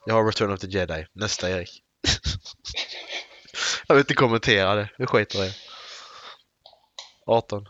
[0.06, 1.06] Jag har Return of the Jedi.
[1.14, 1.84] Nästa Erik.
[3.88, 4.90] jag vill inte kommentera det.
[4.98, 5.54] Vi skiter i det.
[7.26, 7.66] 18.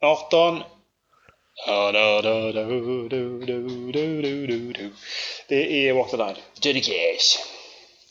[0.00, 0.62] 18.
[1.66, 4.92] Ja, da, da, da, du, du, du, du, du, du, du.
[5.48, 6.36] Det är Walk the Line.
[6.62, 7.59] Johnny Cash.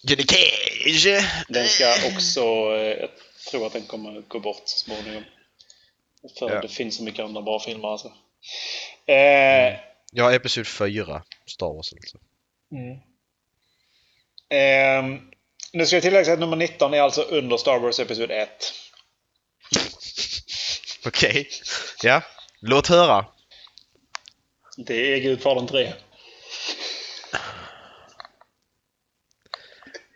[0.02, 1.26] Johnny Cage!
[1.50, 2.42] Den ska också...
[2.76, 3.10] eh, Jag
[3.52, 5.24] tror att den kommer gå bort så småningom.
[6.40, 6.62] För Ja.
[6.62, 8.08] det finns så mycket andra bra filmer alltså.
[9.06, 9.80] Eh,
[10.12, 11.24] Jag har Episod 4.
[11.48, 12.18] Star Wars alltså.
[14.50, 15.20] ehm,
[15.74, 18.50] nu ska jag tillägga att nummer 19 är alltså under Star Wars Episod 1.
[21.06, 21.50] Okej.
[22.04, 22.22] Ja.
[22.62, 23.26] Låt höra.
[24.78, 25.94] Det är Gudfadern 3.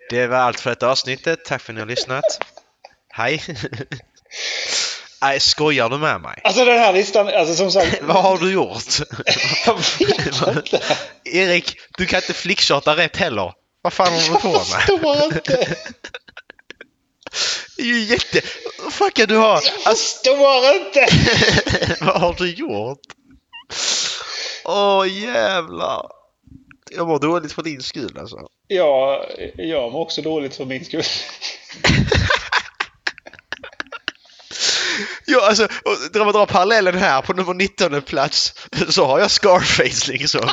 [0.10, 1.46] Det var allt för detta avsnittet.
[1.46, 2.24] Tack för att ni har lyssnat.
[3.10, 3.44] Hej!
[5.22, 6.42] Nej, skojar du med mig?
[6.44, 8.02] Alltså den här listan, alltså som sagt.
[8.04, 8.84] Vad har du gjort?
[9.66, 10.82] jag vet inte.
[11.24, 13.54] Erik, du kan inte flickchatta rätt heller.
[13.82, 14.64] Vad fan håller du på Jag med?
[14.64, 15.76] förstår inte.
[17.78, 18.42] Det är ju jätte...
[18.84, 19.62] Vad fan kan du ha?
[19.86, 21.08] Jag förstår inte.
[22.02, 23.00] vad har du gjort?
[24.66, 26.08] Åh jävlar.
[26.92, 28.38] Jag mår dåligt för din skull alltså.
[28.76, 29.26] Ja,
[29.56, 31.04] jag mår också dåligt för min skull.
[35.26, 38.54] Ja, alltså, och man drar parallellen här på nummer 19 plats
[38.90, 40.42] så har jag Scarface liksom.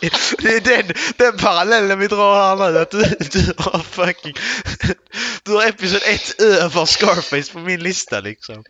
[0.00, 2.78] Det, det är den, den parallellen vi drar här nu.
[2.78, 4.34] Att du, du har fucking...
[5.42, 8.64] Du har Episod 1 över Scarface på min lista liksom.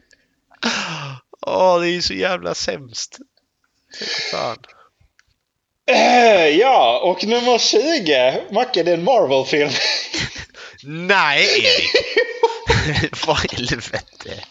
[1.46, 3.18] Åh, det är ju så jävla sämst.
[4.30, 4.58] Fan.
[5.88, 8.42] Eh, ja, och nummer 20.
[8.50, 9.70] Macke, det är en Marvel-film.
[10.82, 11.90] Nej, Erik!
[13.26, 14.44] Vad i helvete?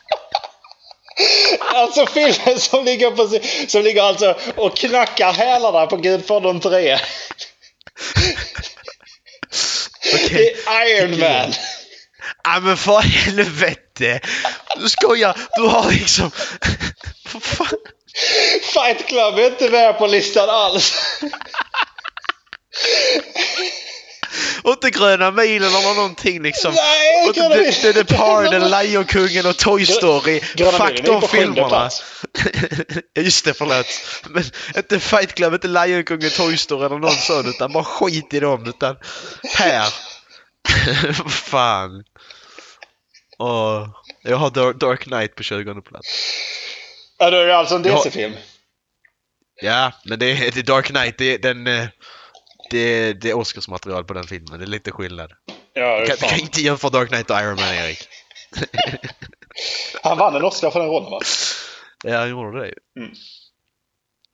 [1.59, 6.99] alltså filmen som ligger, på, som ligger alltså och knackar hälarna på Gudfadern 3.
[10.13, 10.29] Okej.
[10.29, 11.53] Det är Iron Man.
[12.43, 14.19] Ja men för helvete!
[14.77, 15.37] Du skojar!
[15.57, 16.31] Du har liksom...
[17.33, 17.77] Vad fan?
[18.61, 20.95] Fight Club är inte med på listan alls.
[24.63, 26.73] Och inte Gröna milen eller någonting liksom.
[26.73, 27.93] Nej, och inte The.
[27.93, 30.41] The Departed, Lejonkungen och Toy Story.
[30.55, 31.89] Gröna Fuck de filmerna.
[33.15, 33.85] Just det, förlåt.
[34.29, 34.43] Men
[34.77, 38.65] inte Fight Club, inte Lejonkungen, Toy Story eller någon sån utan bara skit i dem
[38.69, 38.95] utan
[39.43, 39.93] här.
[41.29, 42.03] Fan.
[43.39, 43.87] Åh.
[44.23, 46.07] Jag har Dark, Dark Knight på 20 plats.
[47.17, 47.81] Ja, då är det alltså en.
[47.83, 48.33] DC-film.
[49.61, 51.67] Ja, men det är, är Dark Knight, det är den...
[51.67, 51.87] eh,
[52.69, 55.31] Det, det är Oscarsmaterial på den filmen, det är lite skillnad.
[55.73, 58.07] Ja, kan, kan inte jämföra Dark Knight och Iron Man, Erik.
[60.03, 61.19] Han vann en Oscar för den rollen va?
[62.03, 62.73] Ja, han gjorde det.
[62.99, 63.11] Mm.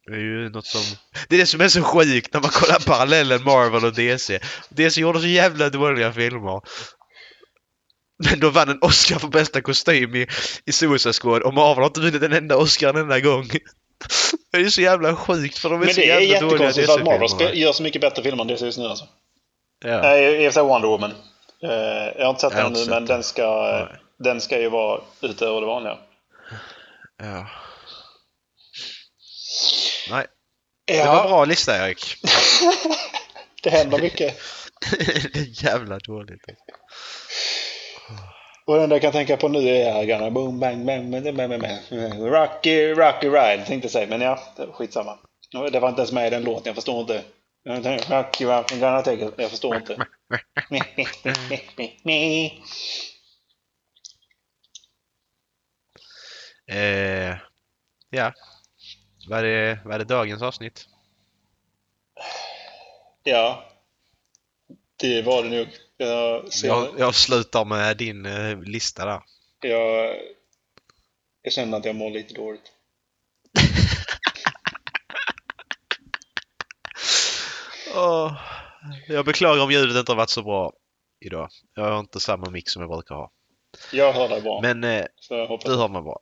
[0.05, 0.81] Det är ju något som...
[1.30, 4.39] Det är det som är så sjukt när man kollar parallellen Marvel och DC.
[4.69, 6.61] DC gjorde så jävla dåliga filmer.
[8.18, 10.27] Men de vann en Oscar för bästa kostym i,
[10.65, 13.49] i Suicide Squad och Marvel har inte vunnit en enda Oscar en enda gång.
[14.52, 16.88] Det är så jävla sjukt för de är Men så det är jävla dåliga jättekonstigt
[16.91, 17.52] för att Marvel DC-filmerna.
[17.52, 19.06] spe- gör så mycket bättre filmer än DC just nu alltså.
[19.85, 20.02] Ja.
[20.02, 21.11] Nej, i och för sig Wonder Woman.
[21.64, 21.69] Eh,
[22.18, 23.23] jag har inte sett Jag den nu, men den.
[23.23, 23.99] ska, Nej.
[24.19, 25.98] den ska ju vara utöver det vanliga.
[27.23, 27.48] ja.
[30.10, 30.26] Nej,
[30.85, 32.15] det var Ja, bra lista Erik.
[33.64, 34.40] det händer mycket.
[35.34, 36.41] det är jävla dåligt.
[38.65, 41.49] Och den där jag kan tänka på nu är Gonna Boom Bang Bang bang, bang,
[41.49, 41.80] bang.
[42.19, 45.19] Rocky Rocky Ride tänkte jag säga, men ja, det var skitsamma.
[45.72, 47.23] Det var inte ens med i den låten, jag förstår inte.
[48.10, 49.98] Rocky Rocky Gonna take it, jag förstår inte.
[56.68, 57.38] Eh,
[58.10, 58.34] ja.
[59.30, 60.88] Vad är, vad är dagens avsnitt?
[63.23, 63.65] Ja,
[64.95, 65.68] det var det nog.
[65.98, 69.22] Jag, Jag, jag slutar med din eh, lista där.
[69.61, 70.15] jag,
[71.41, 72.72] jag känner att jag mår lite dåligt.
[77.95, 78.34] Åh,
[79.07, 80.74] jag beklagar om ljudet inte har varit så bra
[81.26, 81.49] idag.
[81.76, 83.32] Jag har inte samma mix som jag brukar ha.
[83.91, 84.60] Jag hör dig bra.
[84.61, 86.20] Men eh, du hör mig bra.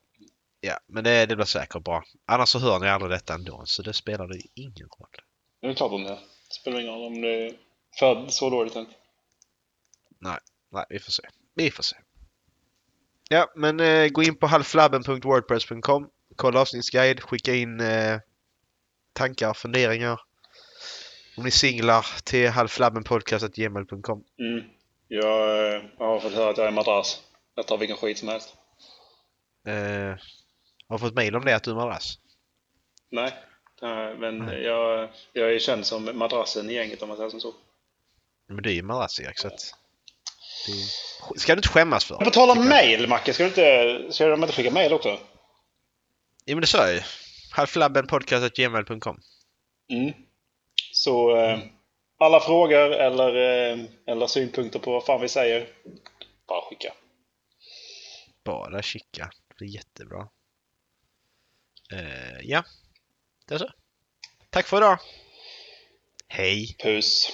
[0.59, 2.03] Ja, men det, det blir säkert bra.
[2.25, 5.09] Annars så hör ni aldrig detta ändå, så det spelar det ingen roll.
[5.61, 6.09] Det är klart om det.
[6.09, 7.53] Det spelar ingen roll om det är
[7.99, 8.93] för så dåligt inte.
[10.21, 10.39] Nej,
[10.89, 11.23] vi får se.
[11.55, 11.95] Vi får se.
[13.29, 16.09] Ja, men eh, gå in på halvflabben.wordpress.com.
[16.35, 18.19] Kolla avsnittsguide, skicka in eh,
[19.13, 20.21] tankar, funderingar.
[21.37, 24.23] Om ni singlar till halvflabbenpodcast.gmail.com.
[24.39, 24.63] Mm.
[25.07, 27.23] Jag eh, har fått höra att jag är en madrass.
[27.55, 28.55] Jag tar vilken skit som helst.
[29.67, 30.15] Eh,
[30.87, 32.17] har fått mail om det att du är madrass?
[33.09, 33.33] Nej,
[34.17, 37.53] men jag, jag är känd som madrassen i gänget om man säger som så.
[38.47, 39.80] Men du är ju madrass Erik så att...
[40.65, 41.39] Det...
[41.39, 42.15] Ska du inte skämmas för?
[42.15, 43.33] På tal om mail, Macke.
[43.33, 45.19] Ska du inte, ska de inte skicka mail också?
[46.45, 47.01] Jo men det sa jag ju.
[47.51, 49.21] Halvflabbenpodcast.gmail.com.
[49.89, 50.13] Mm.
[50.91, 51.59] Så eh,
[52.17, 55.67] alla frågor eller, eh, eller synpunkter på vad fan vi säger,
[56.47, 56.93] bara skicka.
[58.43, 59.31] Bara kika.
[59.47, 60.27] Det blir jättebra.
[61.93, 62.63] Eh, ja,
[63.47, 63.69] det är så.
[64.49, 64.99] Tack för idag.
[66.27, 66.75] Hej!
[66.83, 67.31] Puss!